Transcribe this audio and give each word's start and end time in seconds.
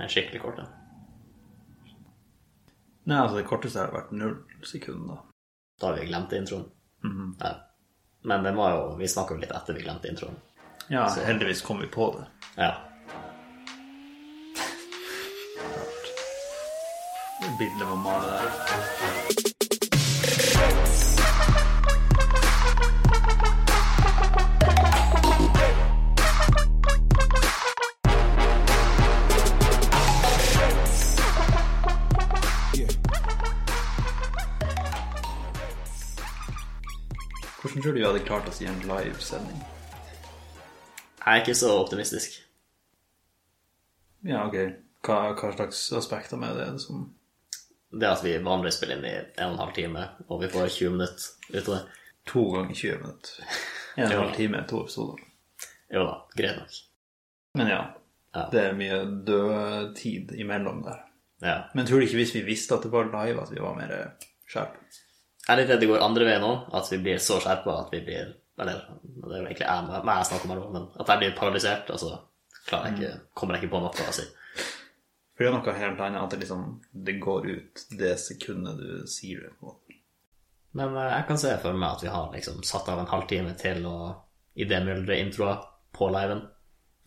En 0.00 0.08
skikkelig 0.08 0.40
kort 0.42 0.58
en. 0.62 0.66
Nei, 3.04 3.16
altså 3.18 3.36
det 3.40 3.46
korteste 3.48 3.80
har 3.82 3.92
vært 3.94 4.12
null 4.12 4.36
sekunder. 4.64 5.16
Da 5.80 5.86
Da 5.86 5.86
har 5.92 6.00
vi 6.00 6.06
glemt 6.10 6.32
introen. 6.36 6.66
Mhm. 7.04 7.34
ja. 7.40 7.54
Men 8.22 8.42
det 8.44 8.52
må 8.54 8.66
jo, 8.70 8.96
vi 8.98 9.08
snakka 9.08 9.34
jo 9.34 9.40
litt 9.40 9.52
etter 9.56 9.74
vi 9.74 9.82
glemte 9.82 10.08
introen. 10.08 10.36
Ja, 10.88 11.06
Så. 11.08 11.20
heldigvis 11.24 11.62
kom 11.62 11.80
vi 11.80 11.86
på 11.86 12.10
det. 12.18 12.26
Ja. 12.56 12.74
Bildet 17.58 17.88
var 17.88 17.96
male 17.96 18.26
der. 18.26 18.50
Hvordan 37.70 37.82
tror 37.82 37.92
du 37.94 37.98
vi 38.00 38.06
hadde 38.06 38.24
klart 38.26 38.48
oss 38.48 38.60
i 38.62 38.66
en 38.66 38.80
livesending? 38.82 39.60
Jeg 41.20 41.36
er 41.36 41.40
ikke 41.44 41.54
så 41.54 41.70
optimistisk. 41.78 42.40
Ja, 44.26 44.42
ok. 44.48 44.56
Hva, 45.06 45.18
hva 45.38 45.50
slags 45.54 45.84
aspekter 45.96 46.36
med 46.40 46.56
det 46.58 46.64
er 46.66 46.72
det 46.76 46.82
som 46.82 47.06
Det 47.90 48.06
at 48.08 48.20
vi 48.24 48.34
vanligvis 48.44 48.76
spiller 48.78 48.98
inn 49.00 49.06
i 49.08 49.14
en 49.16 49.46
og 49.48 49.52
en 49.54 49.60
halv 49.64 49.72
time, 49.74 50.02
og 50.28 50.42
vi 50.42 50.48
får 50.52 50.68
20 50.76 50.90
minutter 50.94 51.56
ut 51.56 51.68
av 51.68 51.74
det. 51.74 51.80
To 52.30 52.42
ganger 52.54 52.74
20 52.74 52.98
minutter. 53.04 53.54
En 53.98 54.04
og 54.06 54.12
en 54.12 54.20
halv 54.22 54.34
time, 54.36 54.60
to 54.70 54.82
episoder. 54.84 55.22
Jo 55.90 56.04
da, 56.06 56.12
greit 56.38 56.58
nok. 56.60 56.76
Men 57.58 57.68
ja, 57.72 57.80
Ja. 58.34 58.44
det 58.52 58.60
er 58.62 58.76
mye 58.78 58.98
dødtid 59.26 60.30
imellom 60.38 60.84
der. 60.86 61.00
Ja. 61.42 61.56
Men 61.74 61.86
tror 61.86 61.98
du 61.98 62.06
ikke 62.06 62.20
hvis 62.20 62.34
vi 62.36 62.44
visste 62.46 62.76
at 62.76 62.84
det 62.86 62.92
var 62.92 63.08
live, 63.10 63.42
at 63.42 63.50
vi 63.50 63.58
var 63.60 63.74
mer 63.74 63.94
skjerp? 64.46 64.76
Jeg 65.50 65.56
er 65.56 65.60
litt 65.64 65.70
redd 65.72 65.80
det 65.82 65.88
går 65.90 66.02
andre 66.04 66.26
veien 66.28 66.44
òg, 66.46 66.66
at 66.78 66.88
vi 66.92 66.98
blir 67.02 67.18
så 67.18 67.40
skjerpa 67.42 67.72
at 67.80 67.88
vi 67.90 67.98
blir 68.06 68.28
Eller 68.60 68.84
det 68.84 69.32
er 69.34 69.40
jo 69.40 69.46
egentlig 69.48 69.64
jeg, 69.66 70.02
jeg 70.06 70.26
snakker 70.28 70.44
om 70.46 70.52
her 70.52 70.60
men 70.76 70.84
at 71.00 71.08
jeg 71.10 71.18
blir 71.22 71.32
paralysert, 71.38 71.90
og 71.90 71.98
så 71.98 72.10
klarer 72.68 72.90
jeg 72.90 72.98
ikke, 73.00 73.20
kommer 73.34 73.56
jeg 73.56 73.64
ikke 73.64 73.72
på 73.72 73.80
noe 73.82 74.04
å 74.04 74.14
si. 74.14 74.26
For 75.34 75.42
det 75.46 75.48
er 75.48 75.56
noe 75.56 75.74
helt 75.80 76.02
annet 76.04 76.20
at 76.22 76.34
det 76.34 76.40
liksom 76.42 76.64
det 77.08 77.14
går 77.24 77.48
ut 77.48 77.84
det 77.98 78.12
sekundet 78.20 78.76
du 78.78 79.06
sier 79.10 79.40
det. 79.46 79.54
på. 79.58 79.72
Men 80.76 80.94
eh, 80.94 81.08
jeg 81.16 81.26
kan 81.30 81.40
se 81.40 81.54
for 81.64 81.72
meg 81.74 81.96
at 81.96 82.04
vi 82.04 82.12
har 82.12 82.28
liksom 82.36 82.60
satt 82.68 82.92
av 82.92 83.00
en 83.00 83.10
halvtime 83.10 83.56
til 83.58 83.82
å 83.88 83.96
idémyldre 84.60 85.16
introer 85.24 85.64
på 85.96 86.10
liven 86.12 86.44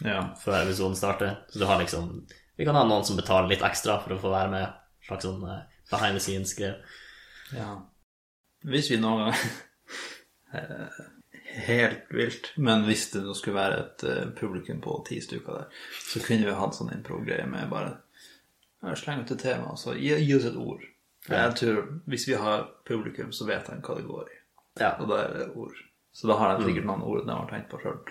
Ja. 0.04 0.34
før 0.42 0.64
episoden 0.64 0.98
starter. 0.98 1.38
Så 1.54 1.62
du 1.62 1.66
har 1.70 1.80
liksom 1.80 2.26
Vi 2.58 2.66
kan 2.66 2.76
ha 2.76 2.84
noen 2.84 3.06
som 3.06 3.16
betaler 3.18 3.48
litt 3.54 3.64
ekstra 3.66 4.02
for 4.02 4.14
å 4.18 4.20
få 4.20 4.34
være 4.34 4.50
med. 4.52 4.74
Slags 5.06 5.26
sånn 5.30 5.46
eh, 5.48 5.62
behind 5.94 6.18
the 6.18 6.26
scenes-greie. 6.26 6.76
ja. 7.54 7.72
Hvis 8.64 8.92
vi 8.92 9.00
noen 9.02 9.28
gang 9.28 9.36
eh, 10.60 11.02
Helt 11.54 12.10
vilt. 12.10 12.48
Men 12.58 12.86
hvis 12.88 13.12
det 13.14 13.22
skulle 13.38 13.60
være 13.60 13.82
et 13.84 14.04
eh, 14.10 14.30
publikum 14.38 14.80
på 14.82 14.96
ti 15.08 15.20
stykker 15.22 15.60
der, 15.60 15.84
så 16.10 16.22
kunne 16.24 16.48
vi 16.48 16.56
hatt 16.58 16.78
sånn 16.78 16.94
impro-greie 16.96 17.46
med 17.50 17.70
bare 17.74 18.00
Sleng 19.00 19.22
ut 19.24 19.30
et 19.32 19.40
tema, 19.40 19.70
og 19.72 19.80
så 19.80 19.94
gi, 19.96 20.10
gi 20.26 20.34
oss 20.36 20.48
et 20.50 20.58
ord. 20.60 20.82
Jeg 21.30 21.52
tror 21.56 21.78
Hvis 22.12 22.26
vi 22.28 22.34
har 22.36 22.66
publikum, 22.84 23.30
så 23.32 23.46
vet 23.48 23.70
de 23.70 23.78
hva 23.80 23.96
det 23.96 24.04
går 24.10 24.26
i. 24.28 24.40
Ja. 24.82 24.90
Og 25.00 25.08
da 25.08 25.22
er 25.22 25.38
det 25.38 25.46
ord. 25.56 25.78
Så 26.12 26.28
da 26.28 26.36
har 26.36 26.58
de 26.58 26.68
sikkert 26.68 26.90
noen 26.90 27.06
ord 27.08 27.24
de 27.24 27.32
har 27.32 27.48
tenkt 27.48 27.72
på 27.72 27.80
sjøl. 27.80 28.02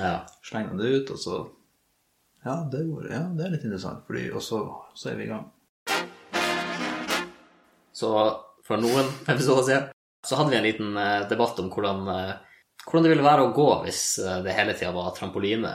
ja. 0.00 0.16
Sleng 0.42 0.72
det 0.80 0.90
ut, 0.96 1.12
og 1.14 1.20
så 1.20 1.36
Ja, 2.46 2.56
det 2.72 2.84
ordet. 2.86 3.12
Ja, 3.12 3.22
det 3.34 3.44
er 3.44 3.54
litt 3.54 3.64
interessant. 3.66 4.02
Fordi, 4.06 4.28
og 4.32 4.42
så, 4.42 4.62
så 4.94 5.12
er 5.12 5.20
vi 5.20 5.28
i 5.28 5.30
gang. 5.30 5.46
Så 7.96 8.10
for 8.66 8.82
noen 8.82 9.08
episoder 9.28 9.66
siden 9.66 9.92
så 10.26 10.36
hadde 10.36 10.50
vi 10.50 10.56
en 10.56 10.66
liten 10.66 10.96
eh, 10.96 11.28
debatt 11.28 11.58
om 11.58 11.70
hvordan, 11.70 12.08
eh, 12.08 12.32
hvordan 12.84 13.06
det 13.06 13.12
ville 13.12 13.26
være 13.26 13.46
å 13.46 13.52
gå 13.54 13.68
hvis 13.86 14.02
eh, 14.18 14.40
det 14.42 14.54
hele 14.56 14.74
tida 14.74 14.92
var 14.96 15.14
trampoline. 15.16 15.72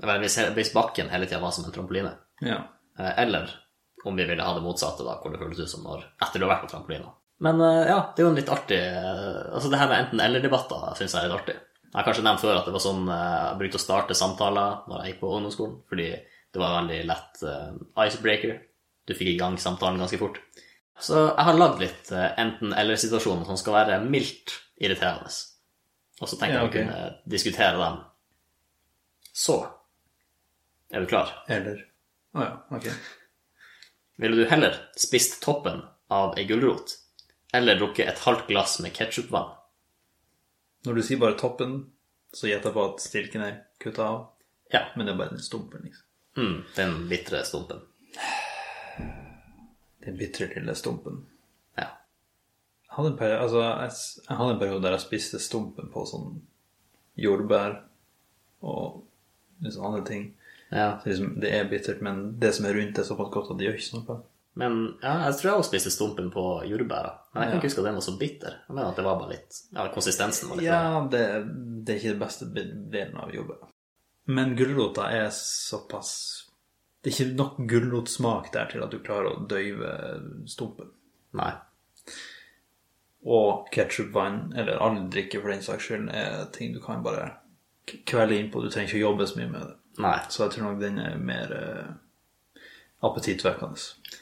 Eller 0.00 0.22
hvis, 0.22 0.38
hvis 0.56 0.72
bakken 0.72 1.10
hele 1.12 1.28
tida 1.28 1.42
var 1.42 1.52
som 1.52 1.66
en 1.66 1.74
trampoline. 1.74 2.14
Ja. 2.40 2.62
Eller 2.96 3.50
om 4.04 4.16
vi 4.16 4.24
ville 4.24 4.44
ha 4.44 4.54
det 4.56 4.64
motsatte, 4.64 5.04
da, 5.04 5.18
hvor 5.20 5.32
det 5.32 5.40
føltes 5.40 5.66
ut 5.66 5.72
som 5.74 5.84
når 5.84 6.06
etter 6.24 6.40
du 6.40 6.46
har 6.46 6.54
vært 6.54 6.64
på 6.64 6.70
trampolina. 6.72 7.12
Men 7.44 7.60
ja, 7.60 7.98
det 8.12 8.20
er 8.20 8.26
jo 8.26 8.30
en 8.30 8.36
litt 8.36 8.50
artig 8.52 8.78
Altså 8.84 9.70
det 9.72 9.78
her 9.80 9.88
med 9.88 10.02
enten-eller-debatter 10.02 10.82
syns 10.98 11.14
jeg 11.14 11.20
er 11.22 11.28
litt 11.28 11.36
artig. 11.38 11.54
Jeg 11.86 11.96
har 11.96 12.06
kanskje 12.08 12.24
nevnt 12.24 12.42
før 12.42 12.58
at 12.58 12.68
det 12.68 12.74
var 12.74 12.84
sånn 12.84 13.06
jeg 13.08 13.60
brukte 13.60 13.80
å 13.80 13.84
starte 13.84 14.16
samtaler 14.16 14.82
når 14.88 15.00
jeg 15.00 15.12
gikk 15.12 15.22
på 15.22 15.32
ungdomsskolen, 15.36 15.78
fordi 15.92 16.08
det 16.16 16.60
var 16.60 16.72
en 16.72 16.80
veldig 16.80 17.00
lett 17.12 17.44
icebreaker. 18.06 18.56
Du 19.08 19.16
fikk 19.16 19.34
i 19.34 19.38
gang 19.40 19.60
samtalen 19.60 20.00
ganske 20.00 20.20
fort. 20.20 20.40
Så 21.00 21.20
jeg 21.22 21.46
har 21.48 21.56
lagd 21.58 21.80
litt 21.80 22.10
eh, 22.12 22.32
enten-eller-situasjoner 22.42 23.46
som 23.48 23.58
skal 23.60 23.76
være 23.78 24.00
mildt 24.04 24.52
irriterende. 24.80 25.30
Og 26.20 26.28
så 26.28 26.36
tenker 26.36 26.58
Ja, 26.58 26.64
jeg 26.64 26.68
å 26.68 26.74
kunne 26.74 26.98
diskutere 27.32 27.78
dem. 27.80 28.00
Så 29.32 29.60
Er 30.90 31.00
du 31.00 31.06
klar? 31.06 31.30
Eller 31.48 31.86
Å 32.34 32.42
ja, 32.42 32.50
ok. 32.76 32.88
Ville 34.20 34.36
du 34.36 34.50
heller 34.50 34.74
spist 34.98 35.38
toppen 35.42 35.80
av 36.12 36.34
ei 36.38 36.44
gulrot 36.48 36.96
eller 37.56 37.78
drukket 37.78 38.10
et 38.10 38.20
halvt 38.26 38.50
glass 38.50 38.76
med 38.84 38.92
ketsjupvann? 38.94 39.54
Når 40.86 40.98
du 40.98 41.02
sier 41.02 41.20
bare 41.20 41.38
toppen, 41.38 41.78
så 42.32 42.46
gjetter 42.50 42.70
jeg 42.70 42.76
på 42.76 42.84
at 42.84 43.02
stilken 43.02 43.42
er 43.46 43.56
kutta 43.82 44.06
av. 44.06 44.20
Ja. 44.72 44.84
Men 44.96 45.06
det 45.06 45.14
er 45.14 45.18
bare 45.22 45.34
den 45.34 45.42
stumpen, 45.42 45.82
liksom. 45.88 46.06
Mm, 46.38 46.58
den 46.76 46.94
bitre 47.10 47.42
stumpen. 47.44 47.82
Den 50.04 50.16
bitre 50.16 50.46
lille 50.54 50.74
stumpen. 50.74 51.20
Ja. 51.76 51.88
Jeg 52.86 52.96
hadde 52.96 53.10
en 53.12 53.18
periode, 53.18 53.40
altså, 53.44 53.60
jeg, 53.62 54.24
jeg 54.28 54.36
hadde 54.40 54.54
en 54.56 54.58
periode 54.62 54.82
der 54.86 54.96
jeg 54.96 55.04
spiste 55.06 55.38
stumpen 55.42 55.90
på 55.92 56.06
sånn 56.08 56.40
jordbær 57.20 57.80
og 58.62 59.02
liksom 59.64 59.84
andre 59.90 60.04
ting. 60.08 60.26
ja. 60.72 60.98
Så 61.02 61.08
liksom, 61.12 61.34
det 61.40 61.50
er 61.52 61.68
bittert, 61.68 62.00
men 62.02 62.38
det 62.40 62.54
som 62.56 62.66
er 62.66 62.74
rundt, 62.78 62.98
er 62.98 63.04
såpass 63.08 63.32
godt 63.34 63.50
at 63.52 63.58
det 63.60 63.66
gjør 63.68 63.78
ikke 63.80 63.98
noe. 64.00 64.18
Men 64.60 64.78
ja, 65.02 65.12
jeg 65.28 65.36
tror 65.38 65.48
jeg 65.50 65.58
også 65.60 65.70
spiste 65.70 65.90
stumpen 65.94 66.30
på 66.34 66.42
jordbæra. 66.66 67.12
Men 67.34 67.42
jeg 67.42 67.50
kan 67.50 67.54
Ja. 67.54 67.58
ikke 67.60 67.68
huske 67.68 67.80
at 67.80 67.86
den 67.86 67.94
var 68.00 68.02
så 68.08 68.16
bitter. 68.18 68.56
Jeg 68.66 68.74
mener 68.74 68.88
at 68.90 68.96
det 68.98 69.04
var 69.06 69.18
bare 69.20 69.30
litt 69.36 69.60
Ja, 69.76 69.84
konsistensen 69.94 70.48
var 70.50 70.56
litt. 70.58 70.66
Ja, 70.66 71.08
det, 71.12 71.20
det 71.86 71.92
er 71.94 71.98
ikke 72.00 72.14
det 72.16 72.22
beste 72.24 72.48
delen 72.90 73.16
av 73.22 73.30
jordbær. 73.32 73.68
Men 74.26 74.56
gulrota 74.58 75.06
er 75.14 75.28
såpass 75.34 76.10
Det 77.00 77.10
er 77.10 77.16
ikke 77.16 77.36
nok 77.38 77.60
gulrotsmak 77.68 78.50
der 78.52 78.68
til 78.68 78.82
at 78.84 78.92
du 78.92 78.98
klarer 79.00 79.32
å 79.32 79.44
døyve 79.48 79.92
stumpen. 80.50 80.90
Nei. 81.36 81.52
Og 83.24 83.68
ketsjupvann, 83.72 84.50
eller 84.56 84.80
all 84.84 84.98
drikke 85.12 85.40
for 85.40 85.52
den 85.52 85.64
saks 85.64 85.88
skyld, 85.88 86.10
er 86.12 86.50
ting 86.54 86.74
du 86.74 86.80
kan 86.84 87.04
bare 87.04 87.30
kvelde 88.08 88.36
innpå. 88.36 88.62
Du 88.62 88.68
trenger 88.68 88.90
ikke 88.90 89.00
å 89.00 89.08
jobbe 89.08 89.28
så 89.28 89.40
mye 89.40 89.52
med 89.52 89.64
det. 89.64 89.76
Nei. 90.00 90.16
Så 90.28 90.44
jeg 90.44 90.54
tror 90.54 90.66
nok 90.66 90.82
den 90.82 91.00
er 91.02 91.16
mer 91.20 91.54
eh, 91.56 91.88
appetittvekkende. 93.06 94.20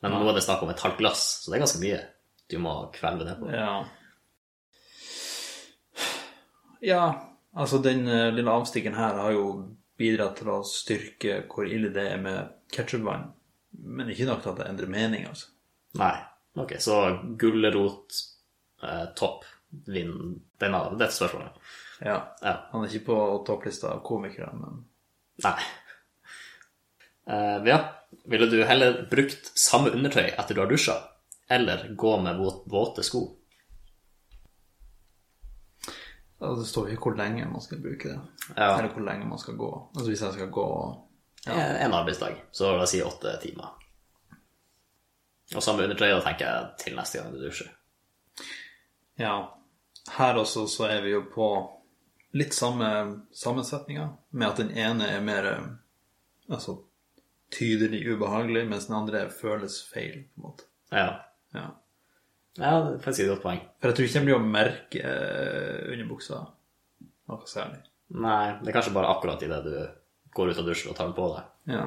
Men 0.05 0.13
nå 0.13 0.29
er 0.29 0.37
det 0.37 0.45
snakk 0.45 0.61
om 0.63 0.71
et 0.71 0.83
halvt 0.85 1.01
glass, 1.01 1.23
så 1.41 1.49
det 1.49 1.57
er 1.57 1.65
ganske 1.65 1.81
mye 1.81 2.01
du 2.53 2.59
må 2.61 2.77
kvelve 2.93 3.25
det 3.25 3.39
på. 3.41 3.49
Ja. 3.49 3.79
Ja, 6.83 7.31
altså 7.53 7.79
den 7.83 8.07
eh, 8.07 8.31
lille 8.35 8.51
avstikken 8.51 8.97
her 8.97 9.19
har 9.21 9.35
jo 9.35 9.47
bidratt 9.99 10.39
til 10.41 10.51
å 10.51 10.61
styrke 10.67 11.41
hvor 11.51 11.67
ille 11.69 11.91
det 11.95 12.07
er 12.11 12.21
med 12.21 12.55
ketsjupvann. 12.73 13.29
Men 13.85 14.11
ikke 14.11 14.27
nok 14.27 14.43
til 14.43 14.53
at 14.53 14.61
det 14.61 14.69
endrer 14.69 14.91
mening, 14.91 15.27
altså. 15.29 15.51
Nei. 15.99 16.15
Ok, 16.55 16.77
så 16.79 16.99
gulrot, 17.39 18.19
eh, 18.83 19.05
topp, 19.19 19.43
vinner 19.91 20.35
denne, 20.61 20.83
dette 20.95 21.15
spørsmålet. 21.15 21.57
Ja. 21.99 22.19
Ja. 22.41 22.53
Han 22.71 22.83
er 22.85 22.91
ikke 22.91 23.09
på 23.11 23.17
topplista 23.47 23.95
av 23.95 24.03
komikere, 24.07 24.51
men 24.55 24.83
Nei. 25.43 25.57
Uh, 27.25 27.59
ja, 27.67 27.79
ville 28.29 28.47
du 28.47 28.59
heller 28.63 29.01
brukt 29.11 29.49
samme 29.57 29.91
undertøy 29.91 30.27
etter 30.29 30.55
du 30.55 30.61
har 30.61 30.69
dusja, 30.69 30.95
eller 31.51 31.89
gå 31.97 32.13
med 32.21 32.39
våte 32.71 33.03
sko? 33.03 33.25
Altså, 36.39 36.59
det 36.61 36.69
står 36.69 36.91
ikke 36.93 37.09
hvor 37.09 37.17
lenge 37.19 37.47
man 37.51 37.63
skal 37.63 37.81
bruke 37.83 38.11
det. 38.11 38.19
Ja. 38.55 38.69
Eller 38.77 38.91
hvor 38.93 39.05
lenge 39.05 39.27
man 39.29 39.41
skal 39.41 39.57
gå. 39.59 39.71
Altså 39.95 40.11
hvis 40.11 40.21
jeg 40.21 40.37
skal 40.37 40.53
gå 40.53 40.69
ja. 41.45 41.53
En 41.85 41.93
arbeidsdag, 41.93 42.39
så 42.51 42.71
la 42.71 42.83
oss 42.83 42.95
si 42.95 43.03
åtte 43.05 43.35
timer. 43.41 43.75
Og 45.53 45.61
samme 45.63 45.83
undertøy, 45.85 46.07
da 46.09 46.21
tenker 46.25 46.47
jeg 46.47 46.69
til 46.81 46.95
neste 46.97 47.19
gang 47.19 47.35
du 47.35 47.37
dusjer. 47.43 47.69
Ja. 49.21 49.35
Her 50.17 50.39
også 50.41 50.65
så 50.69 50.87
er 50.89 51.03
vi 51.05 51.13
jo 51.13 51.21
på 51.29 51.49
litt 52.35 52.53
samme 52.57 52.89
sammensetninger, 53.33 54.09
med 54.29 54.47
at 54.47 54.59
den 54.63 54.73
ene 54.73 55.07
er 55.07 55.21
mer 55.23 55.49
eh, 55.51 55.67
altså, 56.49 56.79
tydelig 57.53 58.01
ubehagelig, 58.09 58.65
mens 58.69 58.89
den 58.89 58.97
andre 58.97 59.27
føles 59.31 59.77
feil, 59.87 60.25
på 60.33 60.41
en 60.41 60.47
måte. 60.49 60.67
Ja. 60.91 61.07
Ja. 61.55 61.69
Ja, 62.55 62.71
det 62.85 62.93
er 62.93 63.03
faktisk 63.03 63.25
et 63.25 63.31
godt 63.33 63.43
poeng. 63.43 63.61
For 63.81 63.91
jeg 63.91 63.97
tror 63.97 64.07
ikke 64.07 64.21
de 64.21 64.27
blir 64.29 64.37
å 64.37 64.45
merke 64.45 65.01
eh, 65.03 65.91
under 65.91 66.09
buksa 66.09 66.41
noe 67.29 67.49
særlig. 67.49 67.81
Nei, 68.15 68.57
det 68.61 68.69
er 68.69 68.77
kanskje 68.77 68.93
bare 68.95 69.11
akkurat 69.11 69.41
idet 69.43 69.61
du 69.65 69.77
går 70.35 70.51
ut 70.51 70.61
av 70.61 70.67
dusjen 70.67 70.91
og 70.91 70.97
tar 70.97 71.09
den 71.09 71.17
på 71.17 71.29
deg. 71.33 71.49
Ja. 71.73 71.85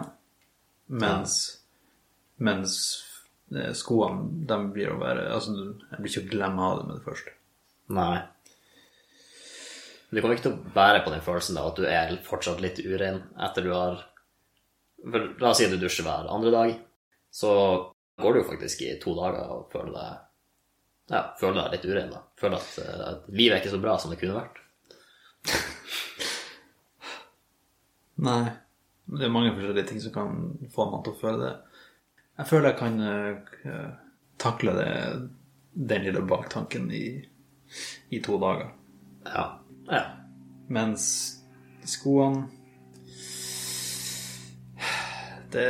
Mens, 0.98 1.36
mens 2.42 2.74
eh, 3.54 3.70
skoene, 3.76 4.26
de 4.48 4.58
blir 4.74 4.94
å 4.94 4.98
være 5.00 5.28
Altså, 5.34 5.54
jeg 5.54 6.00
blir 6.00 6.12
ikke 6.12 6.24
å 6.24 6.32
glemme 6.32 6.66
av 6.66 6.80
det 6.80 6.88
med 6.88 6.98
det 6.98 7.06
første. 7.06 7.34
Nei. 7.96 8.18
Du 10.08 10.20
kommer 10.20 10.36
ikke 10.36 10.48
til 10.48 10.56
å 10.56 10.72
bære 10.74 11.02
på 11.04 11.12
den 11.12 11.24
følelsen 11.24 11.58
da, 11.58 11.66
at 11.68 11.80
du 11.80 11.88
er 11.88 12.14
fortsatt 12.24 12.62
litt 12.64 12.80
urein 12.80 13.20
etter 13.44 13.64
du 13.66 13.74
har 13.76 14.00
for, 15.04 15.28
La 15.38 15.52
oss 15.52 15.60
si 15.60 15.68
at 15.68 15.74
du 15.74 15.80
dusjer 15.80 16.06
hver 16.06 16.30
andre 16.32 16.50
dag, 16.50 16.72
så 17.30 17.50
går 18.18 18.34
du 18.34 18.40
jo 18.40 18.48
faktisk 18.48 18.82
i 18.82 18.96
to 19.02 19.12
dager 19.14 19.52
og 19.54 19.68
føler 19.72 19.92
deg 19.94 20.24
ja, 21.08 21.22
føler 21.40 21.62
deg 21.62 21.76
litt 21.76 21.86
urein. 21.88 22.10
da. 22.12 22.22
Føler 22.40 22.56
at, 22.60 22.78
eh, 22.82 23.04
at 23.08 23.28
livet 23.32 23.56
er 23.56 23.62
ikke 23.62 23.74
så 23.76 23.82
bra 23.82 23.96
som 23.98 24.12
det 24.12 24.20
kunne 24.20 24.38
vært. 24.38 24.60
Nei. 28.28 28.42
Det 29.08 29.24
er 29.24 29.32
mange 29.32 29.54
forskjellige 29.56 29.88
ting 29.88 30.02
som 30.04 30.12
kan 30.12 30.34
få 30.74 30.84
meg 30.90 31.04
til 31.04 31.14
å 31.14 31.20
føle 31.22 31.38
det. 31.40 31.54
Jeg 32.38 32.50
føler 32.50 32.68
jeg 32.68 32.78
kan 32.78 33.00
uh, 33.00 33.86
takle 34.38 34.74
det, 34.76 34.90
den 35.72 36.04
lille 36.04 36.20
baktanken 36.28 36.90
i, 36.92 37.06
i 38.12 38.20
to 38.22 38.36
dager. 38.42 38.68
Ja. 39.24 39.46
ja. 39.88 40.04
Mens 40.68 41.08
skoene 41.88 42.44
Det 45.52 45.64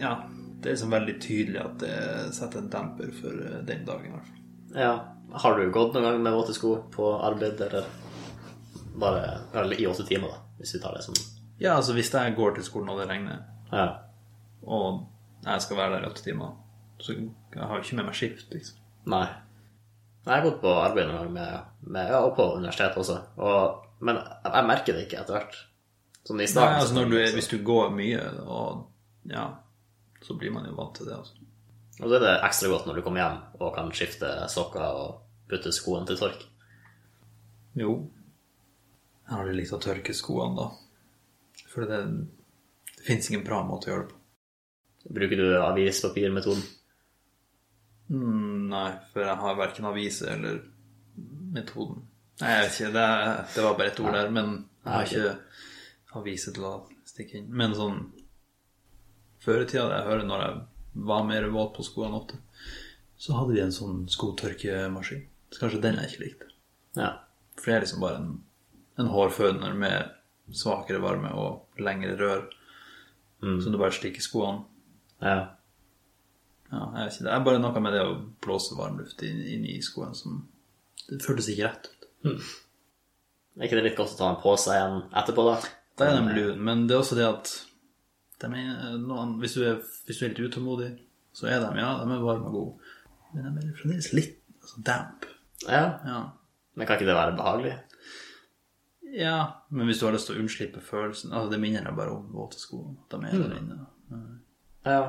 Ja, 0.00 0.14
det 0.60 0.68
er 0.68 0.74
liksom 0.74 0.92
veldig 0.92 1.16
tydelig 1.20 1.60
at 1.60 1.78
det 1.80 1.96
setter 2.36 2.62
en 2.62 2.72
demper 2.72 3.12
for 3.16 3.36
eh, 3.44 3.60
den 3.68 3.84
dagen, 3.84 4.08
i 4.08 4.14
hvert 4.14 4.28
fall. 4.28 4.40
Ja. 4.74 4.92
Har 5.32 5.58
du 5.58 5.70
gått 5.70 5.94
noen 5.94 6.04
gang 6.08 6.22
med 6.22 6.32
våte 6.34 6.54
sko 6.56 6.72
på 6.90 7.10
arbeid, 7.22 7.60
eller 7.62 7.84
bare 8.98 9.20
eller 9.54 9.80
i 9.80 9.86
åtte 9.86 10.02
timer, 10.08 10.28
da, 10.32 10.40
hvis 10.58 10.74
vi 10.74 10.80
tar 10.82 10.96
det 10.96 11.04
som 11.04 11.14
Ja, 11.60 11.76
altså 11.76 11.92
hvis 11.94 12.10
jeg 12.12 12.34
går 12.36 12.54
til 12.56 12.64
skolen 12.66 12.88
og 12.90 12.98
det 12.98 13.08
regner, 13.08 13.44
Ja. 13.72 13.86
og 14.66 15.06
jeg 15.44 15.62
skal 15.62 15.76
være 15.76 15.92
der 15.94 16.06
i 16.06 16.10
åtte 16.10 16.24
timer, 16.24 16.56
så 16.98 17.12
jeg 17.14 17.30
har 17.62 17.76
jeg 17.76 17.84
ikke 17.84 17.96
med 17.96 18.04
meg 18.10 18.14
skift, 18.18 18.50
liksom. 18.52 18.76
Nei. 19.06 19.26
Jeg 20.26 20.34
har 20.34 20.42
gått 20.44 20.60
på 20.60 20.72
arbeid 20.74 21.06
noen 21.08 21.18
gang 21.22 21.32
med, 21.32 21.60
med 21.96 22.10
Ja, 22.10 22.18
og 22.26 22.34
på 22.36 22.44
universitetet 22.56 22.98
også. 23.00 23.20
Og, 23.40 23.86
men 24.00 24.16
jeg, 24.20 24.52
jeg 24.54 24.66
merker 24.68 24.92
det 24.96 25.06
ikke 25.06 25.20
etter 25.22 25.38
hvert. 25.38 25.56
Sånn 26.28 26.42
i 26.44 26.48
Nei, 26.52 26.66
altså 26.76 27.04
du 27.08 27.16
hvis 27.16 27.48
du 27.48 27.58
går 27.64 27.94
mye, 27.96 28.20
og 28.44 29.30
ja, 29.30 29.46
så 30.22 30.36
blir 30.36 30.52
man 30.52 30.66
jo 30.68 30.74
vant 30.76 30.92
til 30.98 31.08
det, 31.08 31.16
altså. 31.16 31.39
Og 32.00 32.06
så 32.08 32.16
er 32.16 32.24
det 32.24 32.36
ekstra 32.46 32.70
godt 32.72 32.86
når 32.88 32.98
du 32.98 33.04
kommer 33.04 33.22
hjem 33.22 33.40
og 33.60 33.74
kan 33.76 33.90
skifte 33.92 34.30
sokker 34.52 34.84
og 34.86 35.18
putte 35.50 35.72
skoene 35.74 36.08
til 36.08 36.20
tørk. 36.20 36.46
Jo. 37.78 37.96
Jeg 39.26 39.36
har 39.36 39.50
litt 39.54 39.74
å 39.76 39.80
tørke 39.82 40.14
skoene, 40.16 40.56
da. 40.56 41.66
For 41.70 41.86
det, 41.86 42.00
det 42.96 43.04
fins 43.06 43.30
ingen 43.30 43.44
bra 43.46 43.60
måte 43.66 43.90
å 43.90 43.92
gjøre 43.92 44.06
det 44.06 44.14
på. 44.14 44.20
Bruker 45.16 45.40
du 45.40 45.46
avispapirmetoden? 45.62 46.64
Mm, 48.10 48.68
nei, 48.72 48.88
for 49.12 49.22
jeg 49.22 49.38
har 49.42 49.58
verken 49.58 49.86
avise 49.88 50.32
eller 50.32 50.64
metoden. 51.54 52.02
Nei, 52.40 52.56
jeg 52.56 52.64
vet 52.64 52.78
ikke, 52.80 52.90
det, 52.96 53.06
det 53.54 53.64
var 53.66 53.76
bare 53.78 53.92
et 53.92 54.02
ord 54.02 54.16
der, 54.16 54.32
men 54.34 54.50
jeg 54.80 54.92
har 54.92 55.06
ikke 55.06 56.18
avise 56.20 56.54
til 56.56 56.66
å 56.66 56.74
stikke 57.06 57.38
inn. 57.40 57.52
Men 57.52 57.76
sånn 57.76 58.00
Før 59.40 59.62
i 59.62 59.66
tida, 59.70 59.86
jeg 59.88 60.04
hører 60.04 60.26
når 60.28 60.42
jeg 60.44 60.56
var 60.92 61.24
mer 61.28 61.48
våt 61.52 61.74
på 61.76 61.84
skoene 61.86 62.16
ofte, 62.18 62.38
så 63.20 63.36
hadde 63.36 63.54
vi 63.54 63.62
en 63.62 63.74
sånn 63.74 64.06
skotørkemaskin. 64.10 65.26
Så 65.50 65.64
kanskje 65.64 65.82
den 65.82 65.98
jeg 66.00 66.10
ikke 66.10 66.24
likte. 66.24 66.48
Ja. 66.96 67.10
For 67.58 67.70
det 67.70 67.76
er 67.76 67.84
liksom 67.84 68.02
bare 68.04 68.20
en, 68.22 68.30
en 69.02 69.10
hårføner 69.12 69.74
med 69.76 70.10
svakere 70.56 71.02
varme 71.02 71.30
og 71.36 71.80
lengre 71.82 72.16
rør. 72.18 72.46
Så 73.40 73.70
du 73.72 73.78
bare 73.80 73.94
stikker 73.96 74.24
skoene. 74.24 74.64
ja. 75.22 75.56
Ja, 76.70 76.84
jeg 76.94 77.02
vet 77.08 77.14
ikke, 77.16 77.24
Det 77.24 77.30
er 77.34 77.40
bare 77.42 77.58
noe 77.58 77.80
med 77.82 77.94
det 77.96 78.00
å 78.06 78.10
blåse 78.44 78.76
varmluft 78.78 79.22
inn, 79.26 79.40
inn 79.42 79.64
i 79.66 79.80
skoene 79.82 80.14
som 80.14 80.36
Det 81.08 81.16
føltes 81.24 81.48
ikke 81.50 81.64
rett 81.66 81.88
ut. 81.90 82.04
Er 83.58 83.64
ikke 83.66 83.80
det 83.80 83.86
litt 83.88 83.96
godt 83.98 84.12
å 84.14 84.18
ta 84.20 84.28
den 84.30 84.38
på 84.44 84.52
seg 84.54 84.76
igjen 84.76 85.00
etterpå, 85.18 85.46
da? 85.48 85.56
Det 85.98 86.06
er 86.06 86.14
den 86.20 86.30
lune, 86.36 86.60
men 86.62 86.84
det 86.86 86.94
er 86.94 87.02
også 87.02 87.18
det 87.18 87.26
at 87.26 87.50
de 87.50 87.69
er 88.48 88.96
noen, 89.00 89.36
hvis, 89.42 89.58
du 89.58 89.66
er, 89.66 89.78
hvis 90.06 90.20
du 90.20 90.24
er 90.24 90.32
litt 90.32 90.42
utålmodig, 90.50 90.90
så 91.36 91.50
er 91.50 91.60
de 91.62 91.82
ja, 91.82 91.92
de 92.00 92.14
er 92.14 92.24
varme 92.24 92.50
og 92.50 92.56
gode. 92.56 92.94
Men 93.34 93.58
de 93.58 93.68
er 93.68 93.76
fremdeles 93.78 94.10
litt 94.16 94.38
altså, 94.62 94.82
damp. 94.86 95.28
Ja. 95.66 95.84
Ja. 96.06 96.20
Men 96.74 96.88
kan 96.88 96.98
ikke 96.98 97.10
det 97.10 97.18
være 97.18 97.38
behagelig? 97.38 97.76
ja, 99.12 99.66
men 99.68 99.86
hvis 99.86 100.00
du 100.00 100.06
har 100.06 100.14
lyst 100.14 100.28
til 100.30 100.38
å 100.38 100.42
unnslippe 100.42 100.82
følelsen 100.84 101.32
altså 101.32 101.50
Det 101.50 101.60
minner 101.62 101.86
deg 101.86 101.96
bare 101.98 102.14
om 102.14 102.28
våte 102.34 102.60
sko. 102.60 102.82
De 103.10 103.18
er 103.26 103.34
der 103.34 103.56
inne. 103.58 103.78
Ja. 104.86 105.00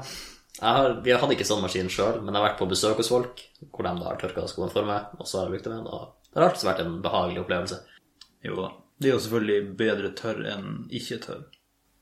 Jeg 0.57 0.75
har, 0.77 0.95
vi 1.05 1.13
hadde 1.15 1.35
ikke 1.37 1.47
sånn 1.47 1.61
maskin 1.63 1.89
sjøl, 1.89 2.19
men 2.21 2.33
jeg 2.33 2.41
har 2.41 2.49
vært 2.49 2.59
på 2.59 2.67
besøk 2.69 2.99
hos 2.99 3.11
folk 3.11 3.39
hvor 3.71 3.87
de 3.87 3.93
da 4.01 4.09
har 4.09 4.19
tørka 4.19 4.43
skoene 4.51 4.73
for 4.73 4.87
meg, 4.87 5.13
og 5.17 5.29
så 5.29 5.39
har 5.39 5.47
jeg 5.47 5.55
brukt 5.55 5.67
dem 5.69 5.77
igjen. 5.77 5.87
Og 5.87 6.31
det 6.31 6.41
har 6.41 6.47
alltid 6.49 6.67
vært 6.67 6.83
en 6.83 6.97
behagelig 7.05 7.43
opplevelse. 7.43 7.79
Jo 8.45 8.57
da. 8.57 8.67
Det 9.01 9.09
er 9.09 9.15
jo 9.15 9.23
selvfølgelig 9.23 9.75
bedre 9.79 10.11
tørr 10.17 10.41
enn 10.51 10.67
ikke 10.99 11.21
tørr. 11.23 11.45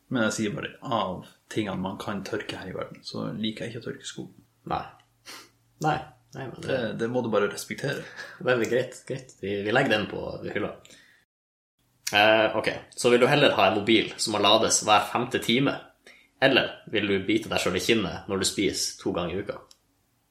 Men 0.09 0.23
jeg 0.25 0.33
sier 0.33 0.53
bare 0.55 0.71
av 0.81 1.25
tingene 1.53 1.77
man 1.81 1.97
kan 2.01 2.23
tørke 2.25 2.57
her 2.57 2.69
i 2.71 2.75
verden, 2.75 3.03
så 3.05 3.27
liker 3.37 3.65
jeg 3.65 3.73
ikke 3.75 3.81
å 3.83 3.87
tørke 3.91 4.07
sko. 4.09 4.23
Nei. 4.71 4.83
Nei. 5.85 5.97
Nei, 6.35 6.45
men 6.45 6.61
det, 6.61 6.67
Det, 6.69 6.79
det 7.01 7.07
må 7.09 7.21
du 7.25 7.29
bare 7.33 7.49
respektere. 7.49 8.03
er 8.45 8.63
greit. 8.69 8.97
greit. 9.07 9.35
Vi, 9.41 9.55
vi 9.65 9.71
legger 9.73 9.95
den 9.95 10.07
på 10.11 10.23
hylla. 10.45 10.73
Eh, 12.13 12.55
ok, 12.57 12.69
så 12.97 13.09
vil 13.13 13.21
du 13.21 13.27
heller 13.29 13.53
ha 13.57 13.67
en 13.69 13.77
mobil 13.81 14.09
som 14.17 14.33
må 14.33 14.41
lades 14.41 14.81
hver 14.85 15.05
femte 15.11 15.41
time, 15.45 15.75
eller 16.41 16.71
vil 16.89 17.05
du 17.09 17.15
bite 17.27 17.49
deg 17.51 17.61
sjøl 17.61 17.77
i 17.77 17.83
kinnet 17.83 18.29
når 18.31 18.41
du 18.41 18.47
spiser 18.49 18.97
to 19.01 19.13
ganger 19.13 19.35
i 19.37 19.43
uka? 19.45 19.57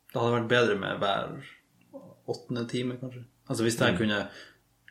Det 0.08 0.18
hadde 0.18 0.34
vært 0.38 0.50
bedre 0.50 0.78
med 0.80 0.98
hver 1.02 1.36
åttende 2.32 2.64
time, 2.70 2.96
kanskje. 2.98 3.22
Altså 3.48 3.64
hvis 3.66 3.78
jeg 3.78 3.98
kunne 4.00 4.22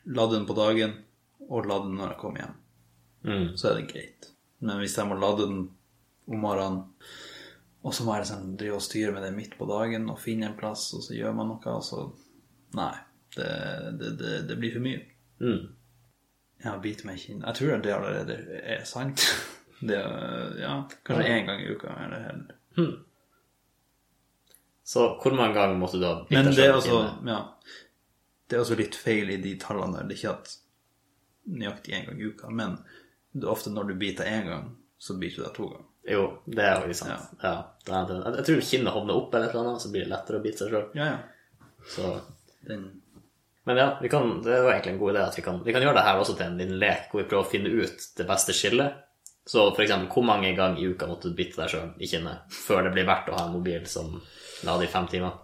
lade 0.08 0.34
den 0.38 0.46
på 0.48 0.56
dagen 0.58 0.94
og 1.50 1.68
lade 1.68 1.90
den 1.90 2.00
når 2.00 2.14
jeg 2.16 2.22
kom 2.24 2.40
hjem, 2.40 2.56
Mm. 3.28 3.48
så 3.58 3.72
er 3.72 3.80
det 3.82 3.88
greit. 3.92 4.28
Men 4.64 4.82
hvis 4.82 4.98
jeg 4.98 5.10
må 5.10 5.18
lade 5.20 5.46
den 5.46 5.66
om 6.28 6.40
morgenen, 6.44 6.84
og 7.86 7.94
så 7.94 8.04
må 8.04 8.16
jeg 8.16 8.26
liksom 8.26 8.56
drive 8.60 8.80
og 8.80 8.84
styre 8.84 9.14
med 9.16 9.24
det 9.24 9.36
midt 9.36 9.58
på 9.60 9.68
dagen 9.70 10.10
og 10.12 10.20
finne 10.20 10.50
en 10.50 10.58
plass, 10.60 10.90
og 10.98 11.06
så 11.06 11.16
gjør 11.16 11.36
man 11.38 11.54
noe, 11.54 11.76
og 11.78 11.86
så 11.86 12.08
Nei. 12.76 12.94
Det, 13.36 13.46
det, 14.00 14.10
det, 14.20 14.32
det 14.50 14.56
blir 14.60 14.74
for 14.74 14.84
mye. 14.84 15.00
Mm. 15.40 15.68
Ja, 16.64 16.74
bite 16.82 17.06
meg 17.08 17.20
i 17.20 17.22
kinnet. 17.22 17.46
Jeg 17.48 17.60
tror 17.60 17.84
det 17.84 17.94
allerede 17.94 18.38
er 18.64 18.84
sant. 18.90 19.24
Det, 19.78 19.94
ja, 20.58 20.72
kanskje 21.06 21.34
én 21.36 21.44
gang 21.46 21.60
i 21.62 21.68
uka. 21.70 21.92
Eller 22.02 22.24
heller. 22.26 22.96
Så 24.82 25.04
hvor 25.22 25.36
mange 25.38 25.54
ganger 25.54 25.76
måtte 25.78 26.00
du 26.02 26.06
ha 26.08 26.16
bitt 26.24 26.34
deg 26.34 26.56
det 26.58 26.64
er 26.66 26.80
i 26.80 26.82
kinnet? 26.82 27.28
ja, 27.30 27.76
Det 28.50 28.58
er 28.58 28.64
også 28.64 28.78
litt 28.80 28.98
feil 28.98 29.30
i 29.30 29.38
de 29.44 29.52
tallene. 29.62 30.02
Det 30.08 30.16
er 30.16 30.18
ikke 30.18 30.32
at 30.34 30.56
nøyaktig 31.62 31.94
én 31.94 32.08
gang 32.08 32.24
i 32.24 32.32
uka, 32.32 32.50
men 32.50 32.80
ofte 33.46 33.70
når 33.74 33.92
du 33.92 33.96
biter 34.00 34.26
én 34.26 34.48
gang, 34.48 34.70
så 34.98 35.18
biter 35.20 35.42
du 35.42 35.48
deg 35.48 35.56
to 35.56 35.70
ganger. 35.72 35.86
Jo, 36.08 36.22
det 36.46 36.64
er 36.64 36.78
faktisk 36.82 37.04
sant. 37.04 37.34
Ja. 37.44 37.56
det 37.86 37.94
er, 37.94 38.06
det. 38.10 38.36
Jeg 38.38 38.46
tror 38.48 38.62
kinnet 38.70 38.96
hovner 38.96 39.20
opp, 39.20 39.34
eller 39.36 39.58
noe, 39.58 39.80
så 39.84 39.92
blir 39.92 40.06
det 40.06 40.12
lettere 40.14 40.40
å 40.40 40.46
bite 40.46 40.64
seg 40.64 40.72
sjøl. 40.72 40.86
Ja, 40.96 41.10
ja. 41.12 41.66
Så 41.88 42.14
Den, 42.68 42.86
Men 43.68 43.78
ja, 43.78 43.88
vi 44.02 44.10
kan, 44.10 44.42
det 44.44 44.62
var 44.64 44.74
egentlig 44.74 44.94
en 44.94 45.02
god 45.02 45.14
idé 45.14 45.26
at 45.28 45.38
vi 45.38 45.44
kan, 45.44 45.60
vi 45.64 45.74
kan 45.76 45.84
gjøre 45.84 46.00
det 46.00 46.06
her 46.08 46.22
også 46.22 46.38
til 46.40 46.48
en 46.48 46.58
liten 46.60 46.80
lek 46.80 47.12
hvor 47.12 47.22
vi 47.22 47.28
prøver 47.28 47.46
å 47.46 47.52
finne 47.52 47.72
ut 47.72 48.08
det 48.18 48.26
beste 48.28 48.56
skillet. 48.56 49.04
Så 49.48 49.66
eksempel, 49.72 50.08
hvor 50.12 50.26
mange 50.28 50.54
ganger 50.56 50.80
i 50.80 50.88
uka 50.92 51.08
måtte 51.08 51.32
du 51.32 51.36
bite 51.36 51.60
deg 51.60 51.72
sjøl 51.72 51.92
i 52.04 52.08
kinnet 52.08 52.52
før 52.52 52.88
det 52.88 52.94
blir 52.96 53.08
verdt 53.08 53.30
å 53.32 53.36
ha 53.38 53.46
en 53.48 53.56
mobil 53.56 53.84
som 53.88 54.16
lader 54.68 54.88
i 54.88 54.92
fem 54.92 55.08
timer? 55.12 55.36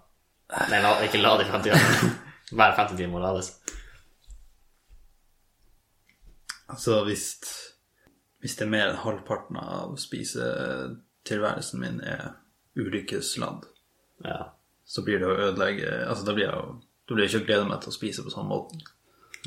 Nei, 0.53 0.81
la, 0.83 0.97
ikke 1.05 1.21
lader 1.23 1.47
i 1.47 1.51
fem 1.51 1.63
timer. 1.67 2.17
Hver 2.57 2.75
femte 2.77 2.97
time 2.97 3.13
må 3.15 3.21
lades. 3.23 3.51
Altså 6.69 7.01
hvis, 7.07 7.25
hvis 8.43 8.57
det 8.59 8.65
er 8.65 8.71
mer 8.73 8.89
enn 8.91 8.99
halvparten 9.05 9.57
av 9.61 9.93
spisetilværelsen 10.01 11.79
min 11.79 12.01
er 12.03 12.33
ulykkesland, 12.75 13.63
Ja. 14.25 14.51
så 14.85 15.03
blir 15.03 15.19
det 15.19 15.27
å 15.27 15.37
ødelegge 15.49 16.07
Altså 16.07 16.25
da 16.25 16.33
blir 16.33 16.45
jeg 16.47 16.53
jo 16.55 16.81
da 17.07 17.15
blir 17.15 17.25
jeg 17.27 17.33
ikke 17.33 17.43
å 17.43 17.47
glede 17.47 17.67
meg 17.69 17.81
til 17.83 17.91
å 17.91 17.95
spise 17.97 18.23
på 18.23 18.31
sånn 18.31 18.47
måte. 18.47 18.77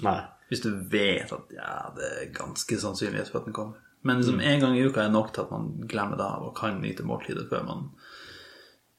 Nei. 0.04 0.18
Hvis 0.50 0.60
du 0.60 0.68
vet 0.92 1.30
at 1.32 1.52
ja, 1.54 1.92
det 1.96 2.08
er 2.20 2.32
ganske 2.36 2.76
sannsynlighet 2.78 3.30
for 3.30 3.40
at 3.40 3.46
den 3.48 3.54
kommer. 3.56 3.78
Men 4.02 4.18
liksom 4.20 4.40
en 4.44 4.60
gang 4.60 4.76
i 4.76 4.82
uka 4.84 5.06
er 5.06 5.10
nok 5.14 5.32
til 5.32 5.46
at 5.46 5.50
man 5.54 5.70
glemmer 5.88 6.20
det 6.20 6.26
av 6.26 6.44
og 6.50 6.52
kan 6.58 6.76
nyte 6.82 7.06
måltidet 7.08 7.48
før 7.48 7.64
man 7.64 7.86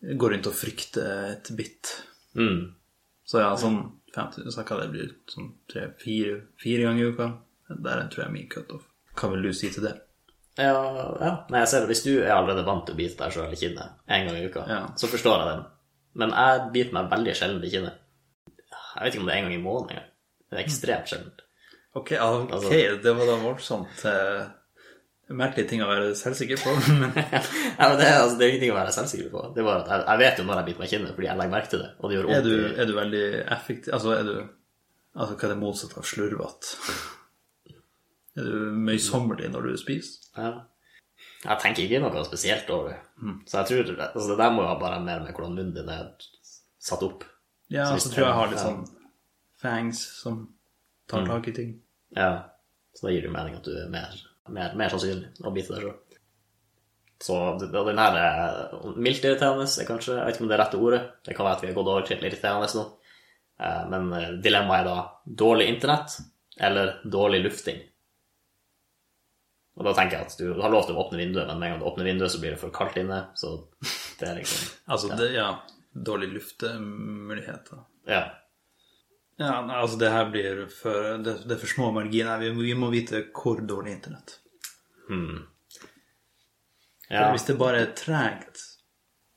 går 0.01 0.33
rundt 0.33 0.49
og 0.49 0.57
frykter 0.57 1.35
et 1.35 1.51
bitt. 1.55 1.93
Mm. 2.33 2.73
Så 3.29 3.43
ja, 3.43 3.53
sånn 3.61 3.77
50, 4.15 4.49
så 4.49 4.65
hva 4.65 4.79
det 4.81 4.89
blir 4.95 5.13
sånn 5.29 5.51
tre, 5.69 5.91
fire, 6.01 6.39
fire 6.57 6.87
ganger 6.89 7.05
i 7.05 7.13
uka. 7.13 7.29
Der 7.69 8.07
tror 8.09 8.25
jeg 8.25 8.33
min 8.33 8.49
cutoff. 8.49 8.86
Hva 9.17 9.29
vil 9.33 9.47
du 9.47 9.53
si 9.57 9.69
til 9.73 9.83
det? 9.87 9.95
Ja, 10.57 10.73
ja. 11.21 11.31
Nei, 11.53 11.59
jeg 11.61 11.67
ser 11.69 11.83
det. 11.83 11.87
Hvis 11.91 12.03
du 12.05 12.11
er 12.23 12.33
allerede 12.33 12.63
vant 12.65 12.85
til 12.87 12.95
å 12.95 12.97
bite 12.97 13.17
deg 13.19 13.33
sjøl 13.35 13.51
i 13.53 13.59
kinnet 13.59 13.89
en 14.09 14.27
gang 14.27 14.37
i 14.39 14.45
uka, 14.49 14.63
Ja. 14.69 14.79
så 14.97 15.07
forstår 15.09 15.37
jeg 15.43 15.47
den. 15.51 15.65
Men 16.17 16.29
jeg 16.33 16.69
biter 16.73 16.93
meg 16.97 17.09
veldig 17.11 17.35
sjelden 17.37 17.63
i 17.65 17.69
kinnet. 17.73 17.97
Jeg 18.97 19.03
vet 19.03 19.13
ikke 19.13 19.21
om 19.21 19.27
det 19.29 19.35
er 19.35 19.37
en 19.43 19.49
gang 19.49 19.53
i 19.57 19.61
måneden 19.63 19.89
engang. 19.91 20.07
Det 20.49 20.57
er 20.57 20.63
ekstremt 20.65 21.11
sjeldent. 21.11 21.41
Ok, 21.97 22.11
ah, 22.17 22.33
ok, 22.41 22.51
Altså- 22.51 23.01
det 23.03 23.13
var 23.17 23.25
da 23.29 23.35
voldsomt 23.43 24.05
eh, 24.05 24.47
merkelige 25.29 25.69
ting 25.69 25.81
å 25.83 25.87
være 25.89 26.15
selvsikker 26.15 26.57
på. 26.63 26.73
Men 27.01 27.13
Ja, 27.79 27.89
men 27.89 27.97
det, 27.99 28.07
er- 28.07 28.21
altså, 28.23 28.37
det 28.37 28.45
er 28.47 28.49
ingenting 28.53 28.71
å 28.73 28.79
være 28.79 28.95
selvsikker 28.97 29.29
på. 29.33 29.41
Det 29.53 29.61
er 29.61 29.67
bare 29.69 29.81
at 29.83 29.89
jeg, 29.93 30.05
jeg 30.07 30.19
vet 30.23 30.37
jo 30.41 30.43
når 30.49 30.55
jeg 30.61 30.65
biter 30.71 30.79
meg 30.79 30.87
i 30.87 30.95
kinnet, 30.95 31.13
fordi 31.17 31.27
jeg 31.29 31.37
legger 31.37 31.53
merke 31.53 31.69
til 31.73 31.79
det. 31.83 31.89
Og 31.99 32.09
det 32.09 32.17
gjør 32.17 32.25
er 32.25 32.33
vondt. 32.33 32.49
du, 32.49 32.81
er 32.81 32.85
du 32.85 32.93
veldig 32.97 33.23
effektiv 33.57 33.93
Altså, 33.93 34.13
er 34.17 34.23
du 34.23 34.35
Altså, 35.17 35.33
hva 35.37 35.43
er 35.43 35.53
det 35.53 35.57
motsatte 35.61 35.97
av 35.97 36.05
slurvete? 36.05 36.73
Er 38.37 38.45
du 38.45 38.73
møysommelig 38.87 39.49
når 39.53 39.65
du 39.71 39.77
spiser? 39.81 40.27
Ja. 40.37 40.51
Jeg 41.43 41.59
tenker 41.63 41.83
ikke 41.85 42.01
noe 42.03 42.23
spesielt 42.27 42.69
over 42.73 42.91
det. 42.91 42.99
Mm. 43.21 43.39
Så 43.49 43.57
jeg 43.63 43.67
tror 43.71 44.01
altså, 44.07 44.27
det 44.29 44.37
der 44.37 44.51
må 44.53 44.61
jo 44.61 44.67
ha 44.69 44.77
bare 44.79 44.99
mer 45.01 45.23
med 45.23 45.33
hvordan 45.33 45.55
munnen 45.57 45.73
din 45.73 45.89
er 45.89 46.11
satt 46.79 47.03
opp. 47.03 47.23
Ja, 47.73 47.85
Så 47.89 48.07
så 48.07 48.13
tror 48.13 48.23
jeg 48.23 48.29
jeg 48.29 48.37
har 48.39 48.51
litt 48.51 48.61
sånn 48.63 48.83
fangs 49.61 50.03
som 50.21 50.47
tar 51.09 51.21
Mm. 51.23 51.27
tak 51.27 51.47
i 51.47 51.51
ting. 51.51 51.71
Ja. 52.15 52.43
Så 52.95 53.07
da 53.07 53.11
gir 53.13 53.21
det 53.21 53.29
jo 53.29 53.33
mening 53.33 53.55
at 53.55 53.63
du 53.63 53.71
er 53.75 53.89
mer, 53.89 54.13
mer, 54.49 54.75
mer 54.75 54.89
sannsynlig 54.89 55.33
å 55.43 55.51
bite 55.53 55.73
deg 55.73 55.81
sjøl. 55.83 55.95
Så 57.19 57.35
den 57.59 57.97
her 57.97 58.15
eh, 58.21 58.91
mildt 58.95 59.23
irriterende 59.25 59.65
er 59.65 59.87
kanskje 59.89 60.13
Jeg 60.19 60.25
vet 60.25 60.35
ikke 60.35 60.43
om 60.45 60.49
det 60.51 60.57
er 60.59 60.61
rette 60.63 60.77
ordet. 60.77 61.01
Det 61.25 61.35
kan 61.35 61.45
være 61.47 61.55
at 61.57 61.61
vi 61.63 61.67
har 61.71 61.77
gått 61.79 61.87
over 61.93 62.05
til 62.05 62.17
irriterende 62.23 62.69
nå. 62.77 62.83
Eh, 63.59 63.83
Men 63.89 64.13
eh, 64.13 64.31
dilemmaet 64.43 64.81
er 64.81 64.89
da 64.91 64.97
dårlig 65.25 65.67
internett 65.73 66.19
eller 66.59 66.99
dårlig 67.05 67.43
lufting. 67.43 67.81
Og 69.77 69.85
da 69.85 69.93
tenker 69.93 70.17
jeg 70.17 70.25
at 70.25 70.39
du 70.39 70.61
har 70.61 70.73
lov 70.73 70.87
til 70.87 70.97
å 70.97 71.03
åpne 71.03 71.19
vinduet, 71.21 71.45
men 71.45 71.59
med 71.59 71.67
en 71.67 71.75
gang 71.75 71.81
du 71.83 71.87
åpner 71.91 72.09
vinduet, 72.09 72.33
så 72.33 72.41
blir 72.41 72.55
det 72.55 72.61
for 72.61 72.73
kaldt 72.73 72.97
inne. 72.97 73.19
Så 73.37 73.53
det 74.17 74.25
er 74.25 74.39
liksom 74.39 74.71
Altså, 74.93 75.11
det, 75.19 75.27
ja, 75.35 75.51
dårlig 75.93 76.31
luftemuligheter. 76.33 77.83
Ja. 78.09 78.23
Ja, 79.37 79.51
altså 79.61 79.99
det 80.01 80.09
her 80.09 80.31
blir 80.33 80.63
for 80.73 81.19
Det, 81.21 81.35
det 81.45 81.53
er 81.53 81.61
for 81.61 81.69
små 81.69 81.91
marginer. 81.93 82.41
Vi, 82.41 82.49
vi 82.57 82.73
må 82.73 82.89
vite 82.89 83.21
hvor 83.37 83.61
dårlig 83.61 83.93
internett. 83.99 84.39
Hmm. 85.11 85.43
Ja. 87.11 87.29
Hvis 87.31 87.45
det 87.47 87.59
bare 87.61 87.83
er 87.85 87.93
tregt, 87.95 88.63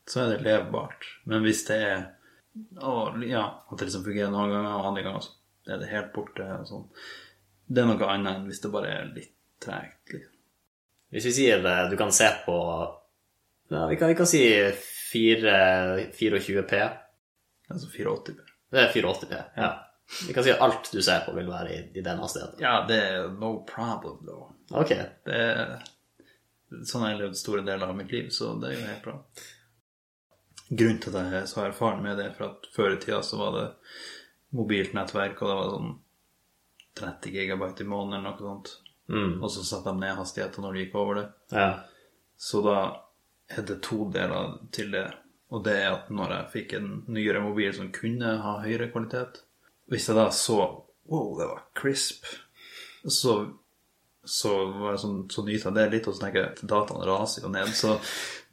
så 0.09 0.25
er 0.25 0.32
det 0.32 0.47
levbart. 0.47 1.04
Men 1.28 1.44
hvis 1.44 1.66
det 1.68 1.76
er 1.85 2.00
å, 2.80 3.11
Ja, 3.28 3.44
at 3.68 3.76
det 3.76 3.90
liksom 3.90 4.06
fungerer 4.09 4.32
noen 4.32 4.54
ganger, 4.54 4.73
og 4.78 4.88
andre 4.88 5.04
ganger 5.04 5.26
så 5.28 5.37
er 5.68 5.85
det 5.85 5.92
helt 5.92 6.14
borte. 6.16 6.49
og 6.56 6.64
sånn. 6.66 6.88
Det 7.68 7.85
er 7.85 7.92
noe 7.92 8.09
annet 8.09 8.40
enn 8.40 8.49
hvis 8.49 8.64
det 8.64 8.73
bare 8.73 8.97
er 8.97 9.12
litt 9.12 9.37
tregt. 9.64 10.14
Liksom. 10.14 10.38
Hvis 11.11 11.26
vi 11.26 11.35
sier 11.35 11.62
det, 11.64 11.76
du 11.90 11.97
kan 11.99 12.12
se 12.14 12.29
på 12.47 12.57
ja, 13.71 13.87
vi, 13.87 13.97
kan, 13.97 14.09
vi 14.09 14.17
kan 14.19 14.26
si 14.26 14.43
4, 15.12 15.55
24P. 16.19 16.81
Altså 17.71 17.88
480P. 17.93 18.40
Det 18.71 18.83
er 18.83 18.93
480P. 18.93 19.43
Ja. 19.57 19.71
Vi 20.26 20.35
kan 20.35 20.45
si 20.45 20.50
at 20.50 20.61
alt 20.61 20.90
du 20.93 20.99
ser 21.02 21.23
på, 21.26 21.35
vil 21.37 21.50
være 21.50 21.75
i, 21.75 21.81
i 21.95 22.02
den 22.02 22.19
hastigheten. 22.19 22.59
Ja, 22.62 22.81
det 22.88 22.99
er 22.99 23.29
no 23.31 23.52
problem, 23.67 24.25
da. 24.26 24.40
Ok. 24.83 24.95
Det 25.26 25.38
er 25.38 25.79
Sånn 26.87 27.02
har 27.02 27.17
jeg 27.17 27.19
levd 27.19 27.38
store 27.38 27.64
deler 27.67 27.90
av 27.90 27.97
mitt 27.99 28.12
liv, 28.14 28.29
så 28.31 28.52
det 28.62 28.69
er 28.69 28.76
jo 28.76 28.83
helt 28.87 29.02
bra. 29.02 29.14
Grunnen 30.69 31.00
til 31.02 31.17
at 31.19 31.33
jeg 31.33 31.40
er 31.40 31.49
så 31.50 31.64
erfaren 31.64 32.05
med 32.05 32.14
det, 32.21 32.29
er 32.29 32.37
for 32.37 32.47
at 32.47 32.69
før 32.71 32.95
i 32.95 33.00
tida 33.02 33.19
så 33.26 33.40
var 33.40 33.57
det 33.57 33.64
mobilt 34.55 34.95
nettverk, 34.95 35.43
og 35.43 35.50
det 35.50 35.57
var 35.59 35.73
sånn 35.73 35.97
30 37.00 37.35
gigabyte 37.35 37.83
i 37.83 37.88
måneden 37.90 38.21
eller 38.21 38.38
noe 38.38 38.52
sånt. 38.52 38.71
Mm. 39.11 39.38
Og 39.43 39.50
så 39.50 39.64
satte 39.67 39.93
de 39.93 40.02
ned 40.05 40.19
hastigheten 40.19 40.64
når 40.64 40.76
de 40.76 40.85
gikk 40.85 40.99
over 41.00 41.21
det. 41.21 41.26
Ja. 41.55 41.71
Så 42.40 42.62
da 42.64 42.76
er 43.50 43.67
det 43.67 43.81
to 43.85 44.07
deler 44.14 44.55
til 44.73 44.95
det. 44.95 45.09
Og 45.50 45.64
det 45.67 45.76
er 45.83 45.88
at 45.97 46.11
når 46.14 46.37
jeg 46.37 46.50
fikk 46.52 46.76
en 46.79 46.90
nyere 47.11 47.43
mobil 47.43 47.73
som 47.75 47.90
kunne 47.95 48.37
ha 48.45 48.61
høyere 48.62 48.93
kvalitet 48.93 49.40
Hvis 49.90 50.07
jeg 50.07 50.14
da 50.14 50.29
så 50.31 50.61
Wow, 51.11 51.33
det 51.40 51.49
var 51.50 51.64
crisp. 51.75 52.29
Så, 53.02 53.33
så 54.23 54.52
var 54.71 54.93
jeg 54.93 55.00
sånn, 55.02 55.17
så 55.33 55.43
nyta 55.43 55.73
det 55.75 55.88
litt, 55.90 56.07
og 56.07 56.14
så 56.14 56.23
tenker 56.23 56.38
jeg 56.38 56.50
at 56.52 56.61
dataen 56.71 57.02
raser 57.09 57.43
jo 57.43 57.50
ned, 57.50 57.73
så 57.75 57.97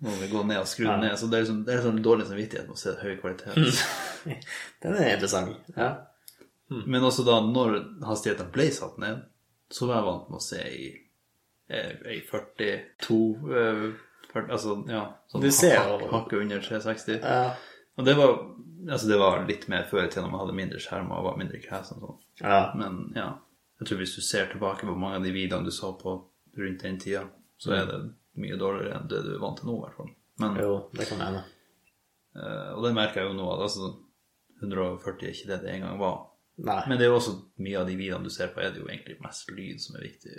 må 0.01 0.15
vi 0.17 0.29
gå 0.31 0.41
ned 0.41 0.63
og 0.63 0.69
skru 0.71 0.87
den 0.87 1.03
ned. 1.05 1.13
Så 1.21 1.29
det 1.29 1.37
er, 1.37 1.45
liksom, 1.45 1.59
det 1.67 1.75
er 1.75 1.83
sånn 1.85 2.01
dårlig 2.01 2.25
samvittighet 2.31 2.65
med 2.65 2.79
å 2.79 2.81
se 2.81 2.95
høy 3.03 3.13
kvalitet. 3.21 3.83
Den 4.81 4.97
er 4.97 5.11
interessant. 5.11 5.69
Ja. 5.75 5.91
Men 6.73 7.05
også 7.05 7.27
da 7.27 7.37
når 7.45 7.77
hastigheten 8.09 8.49
ble 8.55 8.71
satt 8.73 8.97
ned, 9.05 9.21
så 9.71 9.87
var 9.89 9.99
jeg 9.99 10.07
vant 10.07 10.29
med 10.31 10.37
å 10.39 10.43
se 10.45 10.59
i, 10.63 10.87
eh, 11.69 11.93
i 12.17 12.19
42 12.27 13.17
eh, 13.53 13.87
40, 14.33 14.51
Altså, 14.51 14.75
ja. 14.91 15.01
Sånn 15.31 15.41
Du 15.41 15.49
ser 15.51 15.77
hak- 15.79 16.09
hakket 16.11 16.41
under 16.41 16.59
360. 16.61 17.19
Ja. 17.23 17.55
Og 17.97 18.05
det 18.05 18.13
var, 18.17 18.33
altså 18.91 19.07
det 19.09 19.17
var 19.19 19.45
litt 19.47 19.67
mer 19.71 19.83
før 19.89 20.03
i 20.05 20.09
tida 20.11 20.21
når 20.25 20.31
man 20.31 20.41
hadde 20.43 20.57
mindre 20.59 20.79
skjermer 20.83 21.17
og 21.17 21.23
var 21.31 21.37
mindre 21.39 21.61
kresen. 21.63 21.99
Sånn. 22.03 22.19
ja. 22.43 22.59
Men 22.77 22.99
ja, 23.15 23.29
jeg 23.79 23.87
tror 23.89 23.97
hvis 24.03 24.15
du 24.15 24.21
ser 24.21 24.49
tilbake 24.51 24.85
på 24.85 24.95
mange 24.97 25.15
av 25.17 25.23
de 25.23 25.31
videoene 25.33 25.65
du 25.65 25.71
så 25.71 25.93
på 25.97 26.13
rundt 26.57 26.81
den 26.83 26.99
tida, 27.01 27.23
så 27.57 27.73
er 27.73 27.85
det 27.89 27.99
mye 28.37 28.57
dårligere 28.59 28.99
enn 28.99 29.07
det 29.09 29.23
du 29.25 29.31
er 29.35 29.41
vant 29.41 29.57
til 29.57 29.67
nå, 29.71 29.77
i 29.79 29.83
hvert 29.87 29.97
fall. 29.97 30.11
Men, 30.39 30.57
Jo, 30.61 30.73
det 30.93 31.07
kan 31.09 31.23
hende. 31.25 31.43
Uh, 32.37 32.75
og 32.77 32.83
det 32.85 32.93
merker 32.93 33.21
jeg 33.23 33.31
jo 33.31 33.37
nå, 33.39 33.47
at 33.55 33.63
altså, 33.65 33.95
140 34.61 35.25
er 35.25 35.33
ikke 35.33 35.49
det 35.49 35.61
det 35.63 35.71
en 35.73 35.85
gang 35.87 35.97
var. 36.01 36.19
Nei. 36.57 36.79
Men 36.89 36.97
det 36.97 37.05
er 37.05 37.11
jo 37.11 37.19
også 37.19 37.35
mye 37.61 37.77
av 37.77 37.89
de 37.89 37.95
videoene 37.99 38.25
du 38.25 38.33
ser 38.33 38.49
på, 38.53 38.61
er 38.63 38.71
det 38.73 38.81
jo 38.81 38.87
egentlig 38.89 39.19
mest 39.21 39.51
lyd 39.53 39.81
som 39.81 39.97
er 39.97 40.07
viktig. 40.07 40.37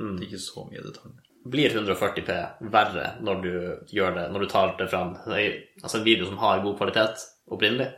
Mm. 0.00 0.16
Det 0.16 0.24
er 0.24 0.26
ikke 0.26 0.42
så 0.42 0.64
mye 0.66 0.82
detaljer. 0.82 1.28
Blir 1.54 1.76
140P 1.76 2.38
verre 2.72 3.04
når 3.22 3.42
du 3.44 3.52
gjør 3.94 4.16
det, 4.16 4.24
når 4.32 4.44
du 4.44 4.48
tar 4.48 4.72
det 4.78 4.88
fram 4.88 5.12
Altså 5.28 5.98
en 5.98 6.06
video 6.06 6.26
som 6.26 6.40
har 6.40 6.62
god 6.64 6.78
kvalitet 6.80 7.26
opprinnelig, 7.52 7.90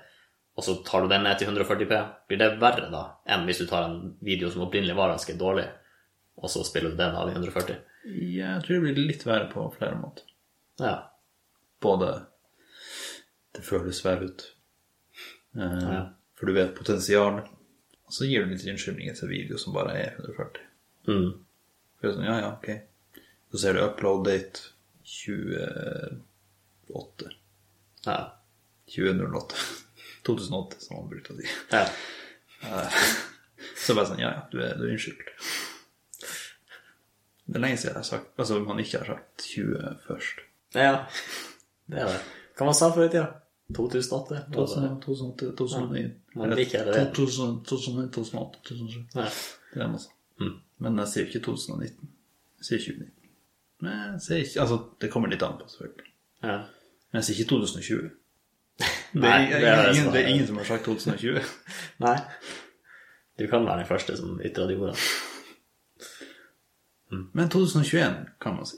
og 0.58 0.66
så 0.66 0.74
tar 0.84 1.04
du 1.04 1.12
den 1.12 1.22
ned 1.24 1.38
til 1.38 1.48
140P, 1.52 2.00
blir 2.28 2.40
det 2.40 2.50
verre 2.60 2.90
da 2.92 3.04
enn 3.30 3.46
hvis 3.48 3.62
du 3.62 3.68
tar 3.70 3.86
en 3.86 4.16
video 4.24 4.50
som 4.50 4.66
opprinnelig 4.66 4.96
var 4.98 5.14
ganske 5.14 5.36
dårlig, 5.38 5.68
og 6.36 6.50
så 6.52 6.64
spiller 6.66 6.92
du 6.92 6.98
den 7.00 7.16
av 7.16 7.30
i 7.30 7.36
140? 7.36 7.78
Ja, 8.06 8.56
jeg 8.56 8.64
tror 8.66 8.74
det 8.74 8.82
blir 8.84 9.08
litt 9.12 9.24
verre 9.26 9.48
på 9.52 9.64
flere 9.78 9.96
måter. 10.00 10.26
Ja. 10.82 10.96
Både 11.80 12.10
det 13.56 13.64
føles 13.64 14.04
verre 14.04 14.28
ut, 14.28 14.50
Uh, 15.56 15.80
Ja. 15.80 16.00
For 16.36 16.46
du 16.46 16.52
vet 16.56 16.76
potensial, 16.76 17.34
og 18.06 18.12
så 18.14 18.24
gir 18.28 18.44
du 18.44 18.48
litt 18.52 18.66
unnskyldninger 18.68 19.14
til 19.18 19.32
video 19.32 19.56
som 19.58 19.74
bare 19.74 19.92
er 19.98 20.10
140. 20.20 20.60
Mm. 21.08 21.30
For 21.96 22.02
det 22.04 22.10
er 22.10 22.16
sånn, 22.18 22.28
ja, 22.28 22.36
ja, 22.42 22.48
ok. 22.52 22.68
Så 23.50 23.56
ser 23.62 23.72
du 23.76 23.80
upload 23.82 24.20
date 24.28 24.56
28. 25.06 27.30
Ja. 28.06 28.18
2008. 28.94 29.54
2008, 30.26 30.76
som 30.84 30.92
man 31.00 31.10
brukte 31.10 31.28
å 31.34 31.36
si. 31.40 31.46
ja. 31.72 31.84
Så 33.76 33.94
bare 33.94 34.08
sånn, 34.10 34.22
ja, 34.22 34.30
ja, 34.34 34.40
du 34.50 34.56
er, 34.60 34.74
du 34.78 34.82
er 34.86 34.92
unnskyldt. 34.94 35.28
Det 37.46 37.56
er 37.58 37.62
lenge 37.62 37.78
siden 37.78 37.94
jeg 37.94 38.00
har 38.00 38.08
sagt, 38.08 38.28
altså 38.40 38.52
man 38.64 38.80
ikke 38.82 39.00
har 39.02 39.08
sagt 39.14 39.34
20 39.54 39.98
først. 40.08 40.36
Ja, 40.74 40.94
det 41.86 41.96
er 42.02 42.06
det. 42.10 42.20
Hva 42.58 42.62
man 42.66 42.76
sa 42.76 42.86
før 42.94 43.06
i 43.06 43.12
tida? 43.12 43.28
2008? 43.74 44.42
2008, 44.54 45.00
2008, 45.06 45.56
2009. 45.56 46.10
Man 46.34 46.50
liker 46.54 46.84
det. 46.84 47.12
2000, 47.14 47.64
2008, 47.64 48.58
2007. 48.68 49.00
Ja. 49.14 49.26
Det 49.74 49.82
er 49.82 49.90
masse. 49.90 50.08
Mm. 50.40 50.54
Men 50.78 50.98
jeg 50.98 51.08
sier 51.12 51.26
ikke 51.26 51.40
2019. 51.46 52.10
Jeg 52.58 52.68
sier 52.68 52.78
2019. 52.78 53.12
Men 53.80 53.96
jeg 54.12 54.20
sier 54.26 54.44
ikke, 54.44 54.60
altså 54.60 54.78
det 55.00 55.10
kommer 55.12 55.32
litt 55.32 55.42
an 55.42 55.58
på 55.60 55.68
selvfølgelig. 55.72 56.12
Ja. 56.42 56.56
Men 57.10 57.20
jeg 57.20 57.28
sier 57.28 57.40
ikke 57.40 57.50
2020. 57.54 58.10
Det 59.16 59.22
Nei, 59.22 59.46
er, 59.48 59.60
det 59.62 59.68
er 59.70 59.86
ingen, 59.94 60.08
det 60.12 60.20
er 60.20 60.26
ingen 60.28 60.46
som 60.46 60.58
har 60.60 60.66
sagt 60.68 60.84
2020. 60.84 61.40
Nei. 62.04 62.16
Du 63.38 63.46
kan 63.48 63.64
være 63.64 63.78
den 63.80 63.88
første 63.88 64.16
som 64.18 64.40
ytrer 64.44 64.68
de 64.68 64.76
ordene. 64.76 65.04
Men 67.32 67.48
2021, 67.48 68.26
kan 68.42 68.58
man 68.58 68.66
si. 68.68 68.76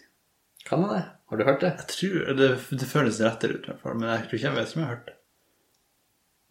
Kan 0.69 0.83
man 0.83 0.93
det? 0.97 1.05
Har 1.29 1.37
du 1.41 1.45
hørt 1.45 1.63
det? 1.65 1.71
Jeg 1.81 1.89
tror, 1.95 2.35
det, 2.37 2.49
det 2.81 2.89
føles 2.89 3.23
rettere 3.25 3.57
ut, 3.57 3.65
i 3.65 3.73
hvert 3.73 3.81
fall. 3.83 3.97
Men 3.97 4.11
jeg, 4.11 4.27
tror 4.29 4.39
ikke, 4.39 4.47
jeg 4.49 4.57
vet 4.57 4.77
om 4.77 4.83
jeg 4.83 4.89
har 4.89 4.95
hørt 4.95 5.09
det. 5.09 5.17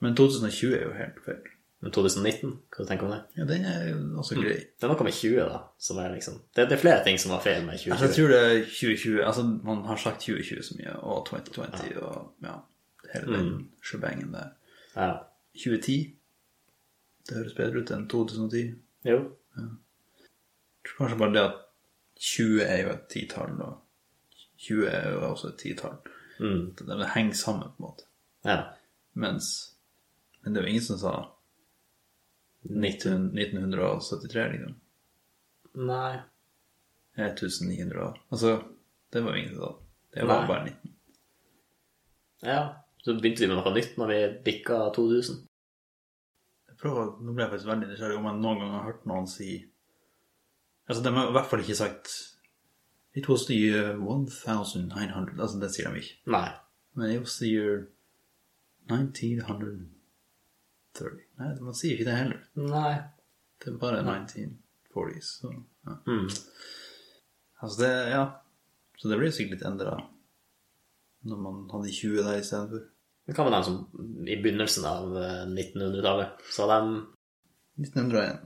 Men 0.05 0.17
2020 0.17 0.75
er 0.77 0.83
jo 0.83 0.97
helt 0.97 1.21
feil. 1.25 1.45
Men 1.79 1.93
2019? 1.93 2.53
Hva 2.73 2.83
du 2.83 2.89
tenker 2.89 3.05
du 3.05 3.11
om 3.11 3.13
det? 3.13 3.21
Ja, 3.37 3.45
den 3.49 3.65
er 3.69 4.17
også 4.17 4.37
grei. 4.37 4.55
Det 4.65 4.85
er 4.85 4.91
noe 4.91 5.05
med 5.05 5.13
20, 5.13 5.35
da. 5.51 5.59
Som 5.87 5.99
er 6.01 6.13
liksom 6.13 6.39
Det, 6.55 6.65
det 6.69 6.77
er 6.77 6.81
flere 6.81 7.03
ting 7.05 7.19
som 7.21 7.33
var 7.35 7.43
feil 7.45 7.65
med 7.65 7.77
2020. 7.77 7.93
Altså, 7.93 8.07
jeg 8.07 8.15
tror 8.15 8.33
det 8.33 8.39
er 8.45 8.61
2020 8.65 9.23
Altså, 9.27 9.45
man 9.69 9.83
har 9.85 10.01
sagt 10.01 10.25
2020 10.25 10.63
så 10.65 10.77
mye, 10.79 10.95
og 10.97 11.25
2020 11.29 12.01
og 12.01 12.47
ja, 12.47 12.55
hele 13.13 13.37
den 13.37 13.51
shebangen 13.85 14.33
der. 14.33 14.53
Ja. 14.95 15.11
2010 15.57 15.97
Det 17.29 17.37
høres 17.37 17.57
bedre 17.57 17.83
ut 17.83 17.93
enn 17.93 18.07
2010. 18.09 18.63
Jo. 19.05 19.19
Jeg 19.57 19.69
tror 20.87 21.03
kanskje 21.03 21.19
bare 21.21 21.33
det 21.35 21.43
at 21.43 21.61
20 22.17 22.61
er 22.63 22.81
jo 22.81 22.93
et 22.95 23.05
titall, 23.11 23.57
og 23.61 23.77
20 24.57 24.89
er 24.89 25.09
jo 25.13 25.23
også 25.29 25.51
et 25.51 25.59
titall. 25.61 25.97
Mm. 26.39 26.75
Det, 26.77 27.09
henger 27.13 27.33
sammen, 27.33 27.69
på 27.75 27.83
en 27.83 27.87
måte. 27.87 28.07
Ja. 28.45 28.57
Mens 29.13 29.73
Men 30.41 30.53
det 30.53 30.61
er 30.61 30.67
jo 30.67 30.69
ingen 30.69 30.85
som 30.85 30.99
sa 31.01 31.13
19, 32.67 33.31
1973, 33.37 34.51
liksom. 34.53 34.75
Nei. 35.87 36.19
1900 37.17 38.03
år. 38.03 38.21
Altså, 38.29 38.63
det 39.13 39.23
var 39.23 39.35
jo 39.35 39.41
ingen 39.41 39.55
som 39.55 39.63
sa. 39.63 39.71
Det 40.13 40.25
var 40.25 40.41
Nei. 40.41 40.47
bare 40.47 40.63
19. 40.65 40.93
Ja. 42.41 42.61
Så 43.03 43.13
begynte 43.13 43.43
vi 43.43 43.47
med 43.47 43.59
noe 43.59 43.73
nytt 43.75 43.97
når 43.97 44.11
vi 44.11 44.19
bikka 44.45 44.79
2000. 44.95 45.41
Jeg 46.69 46.79
prøver, 46.81 47.13
nå 47.21 47.33
ble 47.33 47.45
jeg 47.45 47.53
faktisk 47.53 47.69
veldig 47.71 47.89
nysgjerrig 47.91 48.17
om 48.19 48.29
jeg 48.29 48.41
noen 48.41 48.61
gang 48.61 48.73
har 48.75 48.87
hørt 48.91 49.05
noen 49.09 49.29
si 49.31 49.51
Altså, 50.87 51.01
de 51.03 51.11
har 51.11 51.27
i 51.27 51.35
hvert 51.35 51.49
fall 51.51 51.61
ikke 51.65 51.75
sagt 51.75 52.13
It 53.17 53.27
was 53.29 53.45
the 53.47 53.55
year 53.57 53.95
1900 53.97 55.41
Altså, 55.41 55.59
det 55.59 55.71
sier 55.73 55.89
de 55.91 56.01
ikke. 56.03 56.17
Nei. 56.33 56.49
Men 56.97 57.11
it 57.15 57.21
was 57.23 57.37
the 57.41 57.49
year 57.49 57.87
1930 58.91 59.87
Nei, 61.37 61.49
man 61.61 61.75
sier 61.77 61.93
ikke 61.93 62.07
det 62.07 62.17
heller. 62.17 62.43
Nei. 62.57 62.95
Det 63.61 63.71
er 63.73 63.79
bare 63.81 64.03
1940s. 64.03 65.31
Så, 65.41 65.53
ja. 65.85 65.93
Mm. 66.07 66.29
Altså, 67.61 67.75
det 67.81 67.91
Ja. 68.11 68.25
Så 68.97 69.09
det 69.09 69.17
blir 69.19 69.31
sikkert 69.31 69.59
litt 69.59 69.67
endra 69.69 69.97
når 71.27 71.37
man 71.41 71.57
hadde 71.69 71.93
20 71.93 72.23
der 72.25 72.39
istedenfor. 72.39 72.85
Det 73.27 73.35
kan 73.35 73.45
være 73.45 73.55
dem 73.55 73.63
som 73.63 74.27
i 74.27 74.37
begynnelsen 74.41 74.85
av 74.87 75.17
eh, 75.19 75.43
1900-tallet, 75.45 76.45
sa 76.55 76.67
de 76.71 76.77
1901. 77.83 78.39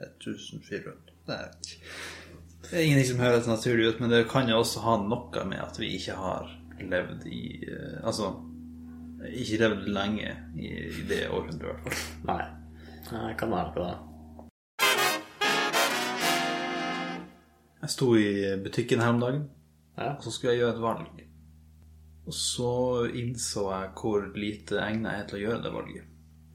1400. 0.00 0.96
Det 1.28 1.36
er, 1.36 1.54
det 2.70 2.78
er 2.78 2.84
ingenting 2.86 3.08
som 3.10 3.18
høres 3.24 3.46
naturlig 3.50 3.88
ut, 3.90 4.00
men 4.00 4.10
det 4.12 4.28
kan 4.30 4.48
jo 4.48 4.60
også 4.62 4.80
ha 4.84 4.96
noe 5.02 5.44
med 5.48 5.58
at 5.62 5.78
vi 5.80 5.88
ikke 5.96 6.14
har 6.18 6.46
levd 6.80 7.26
i 7.28 7.40
eh, 7.66 7.96
Altså 8.06 8.30
ikke 9.20 9.58
levd 9.60 9.88
lenge 9.92 10.30
i, 10.56 10.70
i 10.88 11.02
det 11.10 11.24
århundret, 11.28 11.60
i 11.60 11.66
hvert 11.66 11.98
fall. 11.98 12.30
Nei. 12.30 12.46
Det 13.10 13.34
kan 13.40 13.50
være 13.52 13.72
noe 13.74 13.88
da. 13.90 13.96
Jeg 17.80 17.90
sto 17.94 18.08
i 18.16 18.30
butikken 18.64 19.00
her 19.02 19.12
om 19.14 19.20
dagen, 19.20 19.42
Ja. 19.98 20.14
og 20.16 20.22
så 20.24 20.30
skulle 20.32 20.52
jeg 20.54 20.60
gjøre 20.62 20.74
et 20.76 20.82
valg. 20.84 21.20
Og 22.26 22.34
så 22.36 22.72
innså 23.16 23.66
jeg 23.72 23.90
hvor 24.00 24.26
lite 24.36 24.78
egnet 24.80 25.10
jeg 25.12 25.20
er 25.20 25.26
til 25.28 25.38
å 25.38 25.42
gjøre 25.44 25.62
det 25.64 25.72
valget. 25.74 26.04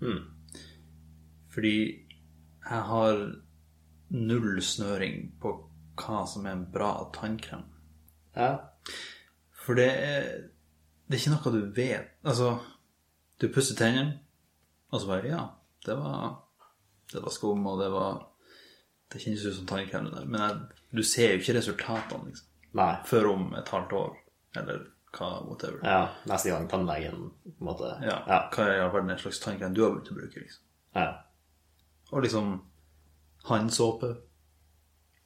Mm. 0.02 0.22
Fordi 1.54 1.76
jeg 2.70 2.82
har 2.90 3.22
null 4.10 4.62
snøring 4.62 5.34
på 5.42 5.54
hva 6.00 6.24
som 6.28 6.46
er 6.46 6.56
en 6.56 6.66
bra 6.72 6.92
tannkrem. 7.16 7.64
Ja. 8.36 8.52
For 9.66 9.78
det 9.80 9.88
er, 9.90 10.26
det 11.08 11.18
er 11.18 11.22
ikke 11.22 11.34
noe 11.36 11.54
du 11.56 11.72
vet. 11.78 12.10
Altså, 12.28 12.56
du 13.42 13.48
pusser 13.54 13.78
tennene, 13.80 14.20
og 14.92 15.02
så 15.02 15.10
bare 15.10 15.28
Ja, 15.32 15.44
det 15.86 15.96
var, 16.00 16.36
det 17.14 17.22
var 17.24 17.34
skum, 17.34 17.66
og 17.68 17.80
det 17.82 17.92
var 17.94 18.22
Det 19.12 19.22
kjennes 19.22 19.46
ut 19.46 19.56
som 19.56 19.66
tannkrem, 19.70 20.06
det 20.10 20.16
der. 20.18 20.26
Men 20.26 20.42
jeg, 20.42 20.60
du 20.98 21.04
ser 21.06 21.34
jo 21.36 21.40
ikke 21.42 21.54
resultatene 21.60 22.32
liksom, 22.32 22.48
Nei. 22.76 22.92
før 23.06 23.28
om 23.32 23.44
et 23.56 23.70
halvt 23.70 23.94
år, 23.94 24.16
eller 24.58 24.80
hva, 25.16 25.28
whatever. 25.48 25.78
Ja. 25.86 26.00
Neste 26.28 26.50
gang 26.52 26.66
tannlegen 26.72 27.30
på 27.46 27.54
en 27.62 27.68
måte 27.70 27.92
Ja, 28.04 28.18
Ja. 28.28 28.40
Hva 28.52 28.66
er 28.66 28.74
i 28.76 28.82
all 28.84 28.92
verden 28.92 29.14
en 29.14 29.22
slags 29.22 29.40
tannkrem 29.44 29.76
du 29.78 29.84
har 29.86 29.94
begynt 29.94 30.12
å 30.12 30.18
bruke, 30.18 30.42
liksom. 30.42 30.64
Ja. 30.98 31.06
Og 32.12 32.26
liksom 32.26 32.50
Håndsåpe. 33.46 34.10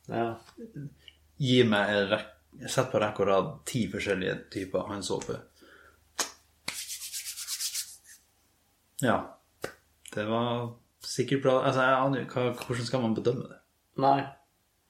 Ja. 0.10 0.34
Gi 1.40 1.64
meg 1.70 2.18
Sett 2.68 2.90
på 2.92 3.00
rekke 3.00 3.22
og 3.24 3.28
rad 3.30 3.50
ti 3.70 3.84
forskjellige 3.88 4.34
typer 4.52 4.88
håndsåpe. 4.90 5.36
Ja. 9.06 9.40
Det 10.14 10.26
var 10.26 10.74
sikkert 11.06 11.44
bra. 11.46 11.56
Altså, 11.64 11.86
jeg 11.86 12.00
aner 12.02 12.24
jo 12.24 12.50
Hvordan 12.66 12.86
skal 12.86 13.04
man 13.06 13.16
bedømme 13.16 13.48
det? 13.48 13.60
Nei. 14.02 14.20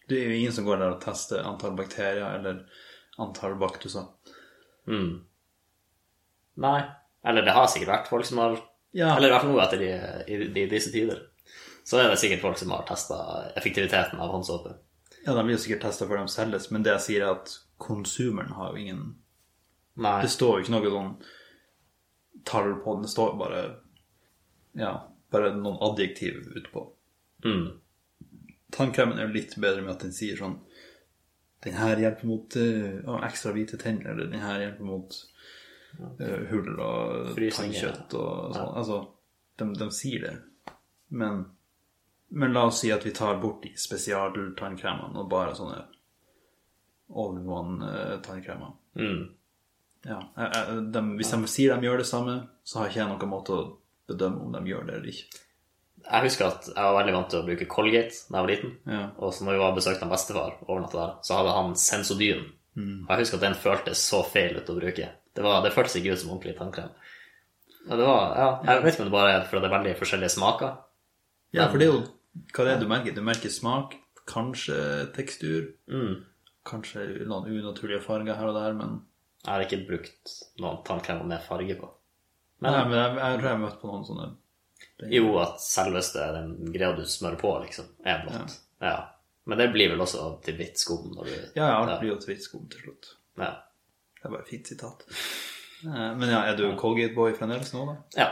Det 0.10 0.18
er 0.18 0.32
jo 0.32 0.38
ingen 0.40 0.56
som 0.56 0.66
går 0.66 0.80
der 0.82 0.96
og 0.96 1.04
tester 1.04 1.46
antall 1.46 1.76
bakterier 1.78 2.40
eller 2.40 2.64
antall 3.22 3.60
baktuser. 3.62 4.08
Mm. 4.90 5.20
Nei. 6.64 6.80
Eller 7.28 7.46
det 7.46 7.54
har 7.54 7.70
sikkert 7.70 7.94
vært 7.94 8.10
folk 8.10 8.26
som 8.26 8.42
har 8.42 8.58
Ja. 8.96 9.12
Eller 9.16 9.30
i 9.30 9.32
hvert 9.36 9.44
fall 9.44 9.52
nå 9.54 9.60
etter 9.62 9.78
de, 9.84 9.90
i, 10.26 10.38
i 10.64 10.70
disse 10.72 10.90
tider. 10.90 11.28
Så 11.86 12.00
er 12.00 12.10
det 12.10 12.18
sikkert 12.22 12.42
folk 12.42 12.58
som 12.58 12.72
har 12.74 12.88
testa 12.88 13.20
effektiviteten 13.60 14.18
av 14.18 14.32
håndsåpe. 14.34 14.74
Ja, 15.26 15.34
de 15.34 15.44
blir 15.44 15.56
jo 15.56 15.62
sikkert 15.64 15.84
testa 15.88 16.08
før 16.08 16.22
de 16.22 16.32
selges, 16.32 16.70
men 16.72 16.86
det 16.86 16.94
jeg 16.96 17.06
sier, 17.06 17.26
er 17.26 17.40
at 17.40 17.58
konsumeren 17.80 18.56
har 18.58 18.74
jo 18.74 18.84
ingen 18.84 19.04
Nei. 20.00 20.22
Det 20.24 20.32
står 20.32 20.54
jo 20.60 20.64
ikke 20.64 20.74
noe 20.78 20.92
sånn 20.94 21.14
tall 22.48 22.74
på 22.84 22.94
den. 22.96 23.04
Det 23.04 23.12
står 23.12 23.34
bare 23.40 23.64
Ja, 24.80 24.94
bare 25.34 25.52
noen 25.58 25.80
adjektiv 25.90 26.46
utpå. 26.56 26.86
Mm. 27.44 27.66
Tannkremen 28.76 29.20
er 29.20 29.28
jo 29.28 29.36
litt 29.36 29.58
bedre 29.60 29.84
med 29.84 29.96
at 29.96 30.06
den 30.06 30.14
sier 30.16 30.40
sånn 30.40 30.60
Den 31.64 31.76
her 31.80 32.00
hjelper 32.00 32.30
mot 32.30 32.56
uh, 32.56 33.18
ekstra 33.28 33.52
hvite 33.56 33.80
tenner, 33.82 34.14
eller 34.14 34.30
den 34.32 34.44
her 34.44 34.62
hjelper 34.64 34.88
mot 34.88 35.18
uh, 36.00 36.44
hull 36.54 36.70
og 36.78 37.34
tannkjøtt 37.36 38.16
og 38.16 38.54
sånn. 38.56 38.76
Altså, 38.80 39.00
de, 39.60 39.68
de 39.82 39.90
sier 39.92 40.24
det. 40.24 40.36
Men, 41.12 41.44
men 42.30 42.54
la 42.54 42.68
oss 42.70 42.82
si 42.84 42.92
at 42.94 43.06
vi 43.06 43.14
tar 43.16 43.40
bort 43.42 43.64
de 43.66 43.74
spesialtannkremene 43.80 45.18
og 45.18 45.30
bare 45.32 45.56
sånne 45.58 45.82
all-in-one-tannkremer. 47.10 48.74
Mm. 49.00 49.22
Ja, 50.06 50.20
de, 50.94 51.02
hvis 51.20 51.34
de 51.34 51.40
sier 51.52 51.76
de 51.76 51.90
gjør 51.90 52.04
det 52.04 52.08
samme, 52.08 52.36
så 52.64 52.80
har 52.80 52.92
ikke 52.92 53.02
jeg 53.02 53.12
noen 53.12 53.32
måte 53.32 53.56
å 53.56 53.64
bedømme 54.10 54.46
om 54.46 54.54
de 54.56 54.62
gjør 54.70 54.86
det 54.88 55.00
eller 55.00 55.14
ikke. 55.14 55.42
Jeg 56.00 56.26
husker 56.26 56.48
at 56.48 56.70
jeg 56.70 56.80
var 56.80 56.96
veldig 56.96 57.14
vant 57.18 57.28
til 57.30 57.42
å 57.42 57.48
bruke 57.50 57.68
Colgate 57.70 58.16
da 58.30 58.40
jeg 58.40 58.46
var 58.46 58.52
liten. 58.54 58.78
Ja. 58.88 59.02
Og 59.20 59.34
så 59.36 59.46
når 59.46 59.58
vi 59.58 59.64
var 59.66 59.76
besøkte 59.76 60.06
en 60.08 60.14
bestefar 60.14 60.56
overnatta 60.64 61.00
der, 61.02 61.18
så 61.28 61.40
hadde 61.42 61.56
han 61.58 61.76
Sensodyne. 61.78 62.48
Og 62.80 63.10
jeg 63.12 63.26
husker 63.26 63.40
at 63.40 63.44
den 63.44 63.58
føltes 63.60 64.02
så 64.08 64.22
feil 64.24 64.56
ut 64.56 64.70
å 64.72 64.78
bruke. 64.78 65.10
Det, 65.36 65.44
var, 65.44 65.60
det 65.66 65.74
føltes 65.76 65.98
ikke 66.00 66.14
ut 66.14 66.22
som 66.22 66.32
ordentlig 66.32 66.56
tannkrem. 66.56 66.94
Og 67.90 67.98
det 67.98 68.06
var, 68.06 68.24
ja, 68.38 68.48
Jeg 68.68 68.84
vet 68.84 68.94
ikke 68.94 69.04
om 69.04 69.10
det 69.10 69.16
bare 69.18 69.34
er 69.34 69.44
fordi 69.50 69.62
det 69.64 69.70
er 69.70 69.76
veldig 69.76 69.96
forskjellige 70.00 70.34
smaker. 70.36 70.78
Ja, 71.58 71.68
for 71.68 71.82
det 71.82 71.88
er 71.88 71.92
jo 71.92 72.02
hva 72.54 72.66
det 72.66 72.74
er 72.76 72.80
du 72.82 72.88
merker. 72.88 73.16
Du 73.16 73.22
merker 73.26 73.50
smak, 73.54 73.96
kanskje 74.30 74.78
tekstur, 75.16 75.72
Mm. 75.90 76.24
kanskje 76.66 77.26
noen 77.28 77.48
unaturlige 77.50 78.02
farger 78.04 78.36
her 78.36 78.48
og 78.52 78.56
der, 78.56 78.74
men 78.74 79.02
Jeg 79.46 79.54
har 79.54 79.62
ikke 79.64 79.88
brukt 79.88 80.34
noen 80.60 80.84
tannkrem 80.84 81.26
med 81.28 81.42
farge 81.42 81.76
på. 81.80 81.88
Nei, 82.62 82.72
Men 82.72 82.90
men 82.90 82.98
jeg, 83.00 83.16
jeg 83.16 83.40
tror 83.40 83.48
jeg 83.48 83.58
har 83.58 83.62
møtt 83.64 83.82
på 83.82 83.88
noen 83.88 84.04
sånne 84.06 84.36
jo, 85.12 85.38
at 85.40 85.62
selveste 85.64 86.26
den 86.36 86.72
greia 86.74 86.92
du 86.96 87.06
smører 87.08 87.38
på, 87.40 87.54
liksom, 87.64 87.86
er 88.06 88.20
blått. 88.26 88.58
Ja. 88.82 88.98
Men 89.46 89.58
det 89.58 89.70
blir 89.74 89.90
vel 89.94 90.00
også 90.04 90.42
til 90.44 90.56
hvitt 90.60 90.78
skum 90.78 91.14
du 91.16 91.24
Ja, 91.26 91.40
ja, 91.56 91.78
alt 91.80 92.00
blir 92.02 92.12
jo 92.12 92.18
til 92.20 92.34
hvitt 92.36 92.44
skum 92.44 92.68
til 92.70 92.82
slutt. 92.84 93.14
Ja. 93.40 93.54
Det 94.20 94.26
er 94.26 94.30
bare 94.36 94.42
et 94.44 94.50
fint 94.52 94.68
sitat. 94.68 95.06
Eh, 95.86 96.16
Men 96.20 96.30
ja, 96.30 96.42
er 96.52 96.58
du 96.60 96.66
Colgate-boy 96.76 97.34
fremdeles 97.38 97.72
nå, 97.74 97.86
da? 97.88 97.96
ja. 98.20 98.30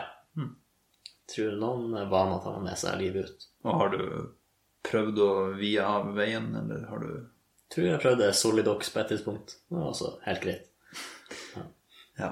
Tror 1.28 1.58
noen 1.60 1.96
er 2.00 2.12
vane 2.12 2.38
å 2.38 2.44
ta 2.44 2.54
med 2.63 2.80
seg 2.80 3.00
livet 3.02 3.28
ut. 3.28 3.48
Og 3.68 3.82
har 3.82 3.94
du 3.96 4.04
prøvd 4.88 5.20
å 5.24 5.32
vie 5.60 5.84
av 5.84 6.13
veien, 6.16 6.54
eller 6.56 6.86
har 6.92 7.04
du 7.04 7.12
Tror 7.68 7.84
jeg 7.84 8.00
prøvde 8.00 8.30
Solidox 8.32 8.94
på 8.94 9.02
et 9.02 9.10
tidspunkt. 9.12 9.58
Det 9.68 9.76
var 9.76 9.90
også 9.90 10.13
helt 10.24 10.46
greit. 10.46 10.70
Ja. 12.16 12.30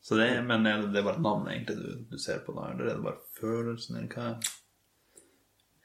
Så 0.00 0.14
det, 0.14 0.28
men 0.46 0.68
er 0.70 0.84
det, 0.84 0.92
det 0.94 1.00
er 1.00 1.08
bare 1.08 1.18
navnet 1.18 1.50
egentlig 1.56 1.76
du, 1.80 2.04
du 2.12 2.20
ser 2.22 2.44
på 2.46 2.54
da, 2.54 2.68
eller 2.70 2.92
er 2.92 2.94
det 2.94 3.02
bare 3.08 3.40
følelsen, 3.40 3.98
eller 3.98 4.14
hva? 4.14 4.28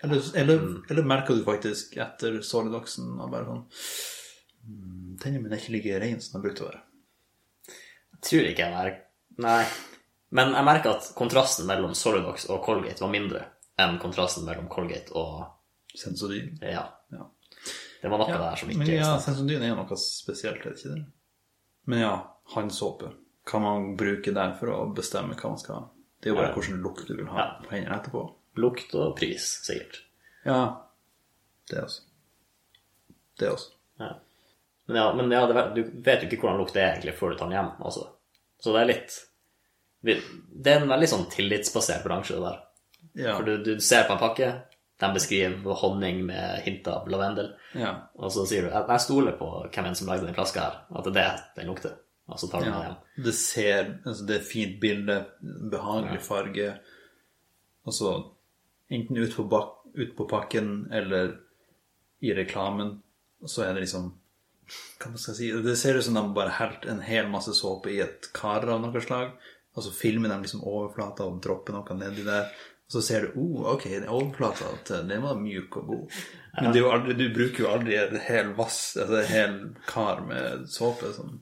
Eller, 0.05 0.21
eller, 0.37 0.63
eller 0.93 1.09
merker 1.09 1.37
du 1.37 1.41
faktisk 1.45 1.97
etter 2.01 2.37
Solidoxen 2.45 3.15
og 3.17 3.33
bare 3.33 3.49
sånn 3.49 3.65
mm, 3.65 5.17
Tennene 5.21 5.43
mine 5.43 5.57
er 5.57 5.61
ikke 5.61 5.75
like 5.75 5.99
reine 6.01 6.21
som 6.21 6.37
de 6.37 6.45
brukte 6.45 6.65
å 6.65 6.69
være. 6.69 6.83
Jeg 8.13 8.23
tror 8.29 8.49
ikke 8.51 8.67
jeg 8.67 8.75
merker 8.77 9.07
Nei. 9.41 9.61
Men 10.31 10.53
jeg 10.55 10.63
merker 10.67 10.93
at 10.95 11.09
kontrasten 11.17 11.67
mellom 11.67 11.93
Solidox 11.97 12.45
og 12.49 12.61
Colgate 12.65 13.03
var 13.03 13.11
mindre 13.11 13.45
enn 13.81 13.97
kontrasten 13.99 14.45
mellom 14.47 14.69
Colgate 14.71 15.11
og 15.17 15.41
Sensodyne. 15.97 16.57
Ja. 16.63 16.85
Ja. 17.11 17.25
Det 18.01 18.09
var 18.09 18.21
noe 18.21 18.29
Ja, 18.31 18.37
der 18.41 18.55
som 18.61 18.69
ikke 18.71 18.79
men 18.81 18.87
ja, 18.93 19.09
sensodyn 19.19 19.25
Sensodyne 19.25 19.71
er 19.73 19.75
noe 19.81 19.97
spesielt, 19.99 20.63
er 20.65 20.71
det 20.71 20.79
ikke 20.79 20.93
det? 20.95 21.01
Men 21.91 21.99
ja, 22.01 22.13
håndsåpe. 22.55 23.11
Kan 23.45 23.61
man 23.65 23.89
bruke 23.99 24.31
der 24.33 24.53
for 24.59 24.71
å 24.71 24.79
bestemme 24.95 25.35
hva 25.35 25.51
man 25.51 25.59
skal 25.61 25.75
ha? 25.75 25.83
Det 26.21 26.29
er 26.29 26.33
jo 26.35 26.37
bare 26.39 26.51
Ja. 26.51 26.55
hvilken 26.55 26.81
lukt 26.85 27.07
du 27.09 27.15
vil 27.17 27.27
ha 27.33 27.45
på 27.65 27.73
hendene 27.73 27.97
etterpå. 27.99 28.23
Lukt 28.61 28.95
og 28.95 29.15
pris, 29.17 29.45
sikkert. 29.65 30.01
Ja, 30.45 30.59
det 31.69 31.83
også. 31.83 32.01
Det 33.39 33.49
også. 33.51 33.71
Ja. 33.99 34.13
Men 34.87 34.95
ja, 34.97 35.13
men 35.17 35.31
ja 35.31 35.45
det, 35.47 35.63
du 35.75 35.83
vet 36.05 36.23
jo 36.23 36.29
ikke 36.29 36.41
hvordan 36.45 36.59
lukt 36.61 36.73
det 36.77 36.83
er 36.83 36.93
egentlig 36.95 37.15
før 37.19 37.31
du 37.33 37.37
tar 37.39 37.49
den 37.51 37.57
hjem 37.57 37.71
også. 37.81 38.07
Så 38.61 38.73
det 38.75 38.81
er 38.81 38.89
litt 38.93 39.17
Det 40.01 40.73
er 40.73 40.81
en 40.81 40.91
veldig 40.91 41.09
sånn 41.09 41.27
tillitsbasert 41.31 42.05
bransje, 42.05 42.37
det 42.37 42.45
der. 42.47 42.59
Ja. 43.21 43.33
For 43.37 43.47
du, 43.47 43.57
du 43.63 43.73
ser 43.83 44.07
på 44.07 44.15
en 44.15 44.21
pakke, 44.21 44.51
de 45.01 45.09
beskriver 45.15 45.77
honning 45.81 46.23
med 46.27 46.61
hint 46.65 46.87
av 46.89 47.09
lavendel, 47.09 47.51
ja. 47.77 47.95
og 48.17 48.31
så 48.33 48.45
sier 48.49 48.67
du 48.67 48.73
jeg 48.73 49.03
stoler 49.03 49.33
på 49.39 49.49
hvem 49.65 49.89
enn 49.89 49.97
som 49.97 50.09
lagde 50.11 50.27
den 50.27 50.37
flaska 50.37 50.63
her, 50.63 50.79
at 50.93 51.09
det 51.09 51.23
er 51.23 51.37
det 51.39 51.61
den 51.61 51.71
lukter. 51.71 51.97
Og 52.31 52.39
så 52.39 52.47
tar 52.47 52.63
du 52.63 52.69
den 52.69 52.83
hjem. 52.85 52.97
Det 53.25 53.33
ser 53.35 53.79
altså 54.05 54.25
Det 54.29 54.35
er 54.37 54.45
fint 54.47 54.77
bilde, 54.79 55.17
behagelig 55.71 56.21
farge. 56.23 56.67
Og 57.83 57.95
så 57.97 58.13
enten 58.91 59.17
ut 59.17 59.35
på, 59.35 59.43
bak, 59.51 59.81
ut 59.97 60.13
på 60.15 60.27
pakken 60.29 60.85
eller 60.93 61.33
i 62.21 62.33
reklamen, 62.37 62.99
så 63.49 63.65
er 63.65 63.73
det 63.73 63.87
liksom 63.87 64.11
Hva 65.01 65.09
man 65.09 65.19
skal 65.19 65.35
si 65.35 65.47
Det 65.65 65.73
ser 65.79 65.97
ut 65.97 66.05
som 66.05 66.15
de 66.15 66.21
bare 66.35 66.53
helt 66.59 66.85
en 66.87 67.01
hel 67.03 67.25
masse 67.31 67.55
såpe 67.57 67.89
i 67.91 67.99
et 68.03 68.29
kar 68.37 68.67
av 68.69 68.83
noe 68.83 69.01
slag. 69.03 69.33
Og 69.75 69.85
så 69.85 69.93
filmer 69.95 70.31
de 70.31 70.41
liksom 70.43 70.65
overflata 70.67 71.25
og 71.27 71.39
dropper 71.43 71.77
noe 71.77 71.97
nedi 71.97 72.25
der. 72.27 72.49
Og 72.91 72.95
så 72.97 73.01
ser 73.05 73.23
du 73.23 73.37
oh, 73.39 73.69
ok, 73.71 73.85
den 73.87 74.09
overflata 74.11 74.73
til 74.87 75.05
den 75.07 75.23
var 75.23 75.37
mjuk 75.39 75.77
og 75.79 75.93
god. 75.93 76.17
Men 76.57 76.73
det 76.75 76.81
aldri, 76.83 77.15
du 77.15 77.29
bruker 77.31 77.63
jo 77.63 77.69
aldri 77.71 77.95
en 77.95 78.17
hel 78.19 78.51
vass, 78.57 78.81
altså 78.99 79.21
en 79.21 79.29
hel 79.31 79.55
kar 79.87 80.19
med 80.27 80.67
såpe. 80.71 81.13
Sånn. 81.15 81.39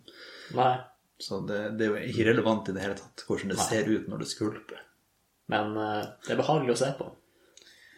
Nei. 0.59 0.75
så 1.21 1.41
det, 1.45 1.57
det 1.77 1.87
er 1.87 1.95
jo 1.95 2.11
ikke 2.11 2.27
relevant 2.29 2.69
i 2.69 2.73
det 2.73 2.81
hele 2.81 2.97
tatt 2.97 3.25
hvordan 3.27 3.51
det 3.53 3.59
ser 3.61 3.89
ut 3.89 4.05
når 4.11 4.21
det 4.21 4.29
skvulper. 4.29 4.85
Men 5.49 5.73
uh, 5.77 6.05
det 6.27 6.35
er 6.35 6.41
behagelig 6.43 6.75
å 6.75 6.79
se 6.83 6.91
på. 6.99 7.09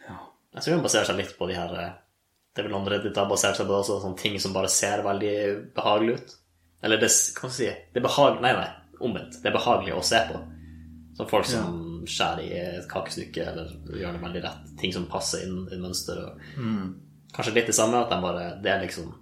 Ja. 0.06 0.16
Jeg 0.56 0.64
tror 0.64 0.74
den 0.78 0.86
baserer 0.88 1.10
seg 1.10 1.20
litt 1.20 1.36
på 1.36 1.48
de 1.50 1.56
her 1.56 1.76
eh, 1.76 1.92
Det 2.52 2.62
er 2.62 2.68
vel 2.68 2.76
andre 2.76 2.96
Reddit 2.96 3.20
har 3.20 3.28
basert 3.28 3.60
seg 3.60 3.68
på 3.68 3.76
også, 3.76 4.00
sånne 4.00 4.20
ting 4.20 4.40
som 4.40 4.56
bare 4.56 4.72
ser 4.72 5.04
veldig 5.04 5.36
behagelig 5.76 6.16
ut. 6.16 6.38
Eller 6.82 7.00
det 7.00 7.12
Hva 7.12 7.18
skal 7.20 7.52
jeg 7.52 7.58
si? 7.58 7.90
Det 7.92 8.00
er 8.00 8.08
behagelig 8.08 8.44
Nei, 8.46 8.54
nei, 8.56 8.70
omvendt. 9.04 9.40
Det 9.42 9.50
er 9.50 9.56
behagelig 9.56 9.94
å 9.96 10.04
se 10.06 10.20
på. 10.30 10.40
Som 11.16 11.28
folk 11.28 11.48
som 11.48 11.80
skjærer 12.08 12.44
i 12.44 12.52
et 12.58 12.86
kakestykke 12.90 13.44
eller 13.50 13.72
gjør 13.98 14.16
det 14.16 14.22
veldig 14.22 14.42
rett. 14.44 14.70
Ting 14.80 14.94
som 14.94 15.08
passer 15.10 15.44
inn 15.46 15.66
i 15.68 15.80
mønster. 15.80 16.22
Og... 16.24 16.94
Kanskje 17.36 17.54
litt 17.56 17.68
det 17.70 17.76
samme, 17.76 18.00
at 18.02 18.10
de 18.12 18.18
bare 18.20 18.46
Det 18.60 18.68
er 18.72 18.82
liksom 18.82 19.12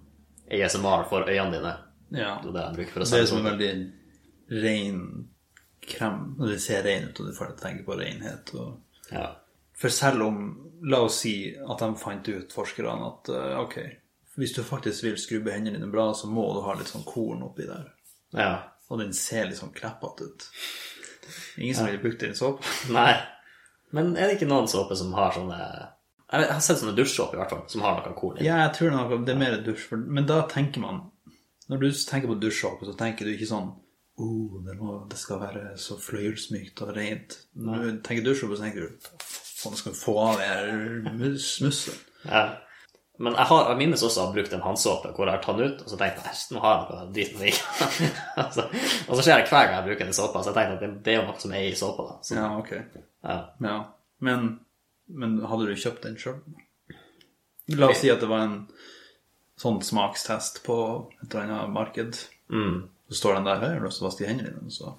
ASMR 0.51 1.05
for 1.09 1.27
øynene 1.27 1.57
dine. 1.57 1.75
ja. 2.15 2.37
Det 2.43 2.55
er 2.55 2.73
det 2.75 2.87
for 2.91 3.03
å 3.03 3.07
se 3.07 3.19
Det 3.19 3.25
er 3.25 3.29
som 3.29 3.43
en 3.43 3.51
veldig 3.51 3.73
ren 4.63 5.03
krem. 5.81 6.35
Når 6.39 6.55
det 6.55 6.59
ser 6.63 6.83
ren 6.87 7.09
ut, 7.09 7.19
og 7.19 7.29
du 7.29 7.37
får 7.37 7.51
deg 7.51 7.55
til 7.55 7.61
å 7.61 7.67
tenke 7.67 7.87
på 7.87 7.99
renhet. 7.99 8.53
Og... 8.55 9.05
Ja. 9.11 9.29
For 9.81 9.93
selv 9.93 10.27
om 10.27 10.43
La 10.81 10.97
oss 11.05 11.19
si 11.21 11.51
at 11.53 11.81
de 11.83 11.95
fant 12.01 12.25
ut, 12.25 12.53
forskerne, 12.55 13.09
at 13.11 13.29
eh, 13.29 13.57
ok, 13.61 13.75
hvis 14.41 14.55
du 14.55 14.63
faktisk 14.65 15.03
vil 15.05 15.17
skrubbe 15.21 15.53
hendene 15.53 15.77
dine 15.77 15.91
bra, 15.91 16.07
så 16.17 16.25
må 16.25 16.47
du 16.55 16.63
ha 16.65 16.73
litt 16.77 16.89
sånn 16.89 17.05
korn 17.05 17.43
oppi 17.45 17.67
der. 17.69 17.91
ja. 18.33 18.55
Og 18.91 18.99
den 18.99 19.13
ser 19.15 19.47
litt 19.47 19.59
sånn 19.59 19.71
kleppete 19.75 20.27
ut. 20.27 20.45
Ingen 21.61 21.77
som 21.77 21.87
ville 21.87 22.01
brukt 22.03 22.19
den 22.23 22.33
i 22.35 22.37
såpe. 22.39 22.65
Nei. 22.95 23.13
Men 23.95 24.13
er 24.19 24.27
det 24.29 24.37
ikke 24.37 24.49
noen 24.51 24.67
såpe 24.71 24.95
som 24.99 25.11
har 25.15 25.33
sånne 25.35 25.57
Jeg 26.31 26.47
har 26.47 26.61
sett 26.63 26.79
sånne 26.79 26.95
dusjsåper, 26.95 27.35
i 27.35 27.41
hvert 27.41 27.51
fall, 27.55 27.63
som 27.71 27.83
har 27.83 27.97
noe 27.99 28.13
korn 28.15 28.39
i. 28.39 28.45
Ja, 28.47 28.61
jeg 28.65 28.73
tror 28.77 28.93
noe, 28.95 29.19
det 29.27 29.33
er 29.33 29.39
mer 29.39 29.57
dusj. 29.65 29.89
Men 29.99 30.27
da 30.29 30.41
tenker 30.51 30.83
man 30.83 31.01
Når 31.71 31.81
du 31.81 31.87
tenker 31.91 32.31
på 32.31 32.37
dusjsåpe, 32.39 32.87
så 32.87 32.95
tenker 32.99 33.27
du 33.27 33.33
ikke 33.33 33.49
sånn 33.51 33.69
oh, 34.21 34.57
det, 34.65 34.75
må, 34.77 34.99
det 35.09 35.17
skal 35.17 35.39
være 35.41 35.63
så 35.81 35.95
fløyelsmykt 35.97 36.83
og 36.85 36.91
rent. 36.97 37.37
Når 37.57 37.83
du 37.87 38.01
tenker 38.05 38.27
dusjsåpe, 38.27 38.57
så 38.59 38.67
tenker 38.67 38.85
du 38.85 39.07
faen, 39.23 39.77
skal 39.79 39.95
du 39.95 39.97
få 39.97 40.13
av 40.21 40.35
det 40.39 40.49
her 40.51 40.67
mus- 41.15 41.47
smusset. 41.57 42.03
Ja. 42.27 42.43
Men 43.21 43.35
jeg, 43.37 43.47
har, 43.51 43.67
jeg 43.69 43.79
minnes 43.79 44.03
også 44.07 44.21
å 44.21 44.25
ha 44.27 44.33
brukt 44.33 44.53
en 44.55 44.63
handsåpe 44.65 45.11
hvor 45.13 45.29
jeg 45.29 45.35
har 45.37 45.43
tatt 45.43 45.59
den 45.59 45.73
ut, 45.75 45.83
og 45.85 45.91
så 45.91 45.99
tenkte 45.99 46.23
jeg 46.25 46.55
nå 46.55 46.63
har 46.63 46.73
jeg 46.73 46.87
noe 46.89 47.13
dritt 47.15 47.35
det 47.37 47.51
altså, 48.43 48.65
Og 49.05 49.13
så 49.13 49.25
skjer 49.25 49.41
det 49.43 49.51
hver 49.51 49.67
gang 49.67 49.75
jeg 49.77 49.87
bruker 49.89 50.07
den 50.09 50.17
såpa, 50.17 50.41
så 50.41 50.51
jeg 50.51 50.57
tenkte 50.57 50.77
at 50.77 50.81
det, 50.85 50.89
det 51.05 51.13
er 51.13 51.19
jo 51.19 51.27
noe 51.29 51.43
som 51.43 51.53
er 51.57 51.67
i 51.67 51.75
såpa. 51.77 52.07
da. 52.09 52.15
Så, 52.25 52.37
Ja, 52.39 52.47
ok. 52.57 52.71
ja. 53.27 53.37
Ja. 53.67 53.75
Men, 54.25 54.47
men 55.21 55.37
hadde 55.51 55.69
du 55.69 55.75
kjøpt 55.83 56.07
den 56.07 56.17
sjøl? 56.21 56.39
La 57.77 57.91
oss 57.91 58.01
si 58.01 58.09
at 58.11 58.23
det 58.23 58.29
var 58.31 58.47
en 58.47 58.57
sånn 59.61 59.77
smakstest 59.85 60.63
på 60.65 60.77
et 61.21 61.29
eller 61.29 61.45
annet 61.45 61.75
marked. 61.75 62.17
Mm. 62.51 62.89
Så 63.11 63.19
står 63.19 63.37
den 63.37 63.47
der, 63.47 63.61
høyere, 63.61 63.85
og 63.87 63.93
så 63.93 64.07
vasker 64.07 64.29
hendene 64.31 64.55
dine? 64.55 64.65
Og 64.65 64.73
så, 64.73 64.95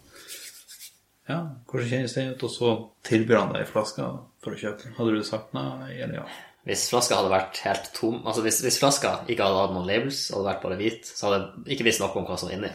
ja, 1.28 1.40
hvordan 1.70 1.90
kjennes 1.90 2.14
det 2.16 2.26
ut? 2.30 2.46
Og 2.46 2.54
så 2.54 2.70
tilbyr 3.08 3.40
han 3.40 3.52
deg 3.54 3.64
ei 3.64 3.68
flaske 3.68 4.06
for 4.44 4.54
å 4.54 4.61
kjøpe. 4.62 4.87
den. 4.87 4.96
Hadde 4.98 5.18
du 5.18 5.26
sagt 5.26 5.54
nei, 5.56 5.92
eller 5.98 6.22
ja? 6.22 6.26
Hvis 6.68 6.87
flaska 6.92 7.18
hadde 7.18 7.33
vært 7.33 7.59
helt 7.64 7.88
tom 7.96 8.20
Altså 8.22 8.42
hvis, 8.44 8.61
hvis 8.62 8.79
flaska 8.79 9.16
ikke 9.27 9.42
hadde 9.42 9.62
hatt 9.64 9.72
noen 9.75 9.88
labels, 9.88 10.29
hadde 10.31 10.46
vært 10.46 10.61
bare 10.62 10.79
hvit, 10.79 11.09
så 11.09 11.29
hadde 11.29 11.40
jeg 11.66 11.77
ikke 11.77 11.87
visst 11.88 12.03
noe 12.03 12.14
om 12.20 12.27
hva 12.29 12.37
som 12.38 12.51
var 12.51 12.59
inni, 12.59 12.70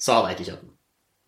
så 0.00 0.16
hadde 0.16 0.30
jeg 0.30 0.38
ikke 0.38 0.46
kjøpt 0.50 0.62
den. 0.64 0.76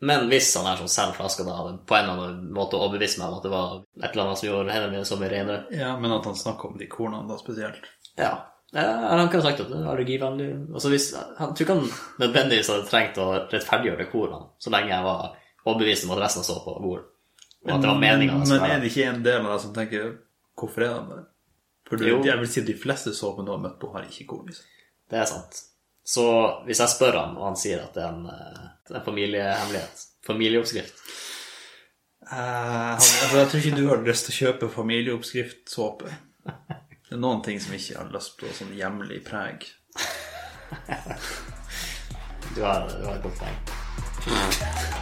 Men 0.02 0.24
hvis 0.32 0.48
han 0.58 0.66
er 0.66 0.80
som 0.80 0.88
selger 0.90 1.14
flaska, 1.14 1.44
da 1.46 1.58
hadde 1.60 1.74
på 1.86 1.94
en 1.94 2.08
eller 2.08 2.22
annen 2.24 2.54
måte 2.56 2.78
overbevist 2.80 3.20
meg 3.20 3.28
om 3.28 3.36
at 3.36 3.44
det 3.46 3.52
var 3.52 3.74
et 4.00 4.08
eller 4.08 4.24
annet 4.24 4.40
som 4.40 4.48
gjorde 4.48 4.74
hendene 4.74 4.94
mine 4.96 5.06
så 5.06 5.18
mye 5.20 5.30
renere 5.30 5.78
Ja, 5.78 5.92
men 6.00 6.14
at 6.16 6.26
han 6.26 6.38
snakker 6.40 6.72
om 6.72 6.80
de 6.80 6.88
kornene 6.90 7.28
da 7.28 7.36
spesielt. 7.38 7.86
Ja. 8.18 8.32
han 8.74 9.28
kunne 9.28 9.44
sagt 9.44 9.62
at 9.62 9.70
det 9.70 9.78
er 9.78 9.86
allergivennlig. 9.92 10.48
Altså 10.72 10.90
hvis, 10.90 11.12
han 11.38 11.54
tror 11.54 11.68
ikke 11.68 11.76
han 11.78 12.24
nødvendigvis 12.24 12.72
hadde 12.72 12.88
trengt 12.90 13.22
å 13.22 13.28
rettferdiggjøre 13.36 14.08
kornene, 14.10 14.50
så 14.58 14.74
lenge 14.74 14.90
jeg 14.90 15.06
var 15.06 15.36
overbevist 15.68 16.08
om 16.08 16.16
at 16.16 16.24
resten 16.24 16.48
så 16.50 16.58
på 16.64 16.74
bordet. 16.82 17.06
Og 17.62 17.76
at 17.76 17.84
det 17.84 17.92
var 17.92 18.02
meninga. 18.02 18.40
Men 18.42 18.66
er 18.66 18.80
det 18.82 18.90
ikke 18.90 19.06
en 19.06 19.22
del 19.22 19.44
av 19.44 19.52
deg 19.52 19.62
som 19.68 19.76
tenker 19.76 20.08
hvorfor 20.58 20.82
er 20.82 20.96
han 20.96 21.12
det? 21.12 21.20
For 21.92 22.00
du, 22.00 22.08
jeg 22.08 22.40
vil 22.40 22.48
si 22.48 22.64
de 22.64 22.78
fleste 22.78 23.12
såpene 23.16 23.46
du 23.46 23.52
har 23.52 23.60
møtt 23.60 23.76
på, 23.80 23.90
har 23.92 24.08
ikke 24.08 24.30
korn 24.30 24.48
i. 24.48 24.56
Det 25.12 25.20
er 25.20 25.28
sant. 25.28 25.58
Så 26.02 26.24
hvis 26.66 26.80
jeg 26.80 26.90
spør 26.90 27.18
han, 27.20 27.36
og 27.36 27.50
han 27.50 27.58
sier 27.60 27.84
at 27.84 27.92
det 27.94 28.02
er 28.02 28.14
en, 28.16 28.24
eh, 28.32 28.96
en 28.96 29.04
familiehemmelighet, 29.04 30.06
familieoppskrift 30.26 31.04
Eh, 32.32 32.92
altså, 32.94 33.36
jeg 33.36 33.48
tror 33.48 33.58
ikke 33.58 33.76
du 33.76 33.88
har 33.88 34.04
lyst 34.06 34.28
til 34.28 34.34
å 34.34 34.38
kjøpe 34.38 34.70
familieoppskriftsåpe. 34.72 36.14
Det 36.46 37.16
er 37.18 37.20
noen 37.20 37.42
ting 37.44 37.60
som 37.60 37.74
ikke 37.76 37.98
har 37.98 38.12
lyst 38.14 38.38
på 38.40 38.52
sånn 38.56 38.74
hjemlig 38.78 39.22
preg. 39.28 39.68
Du 42.52 42.60
har, 42.60 42.82
du 42.84 43.06
har 43.06 43.14
et 43.16 43.22
godt 43.24 43.38
poeng. 43.40 44.98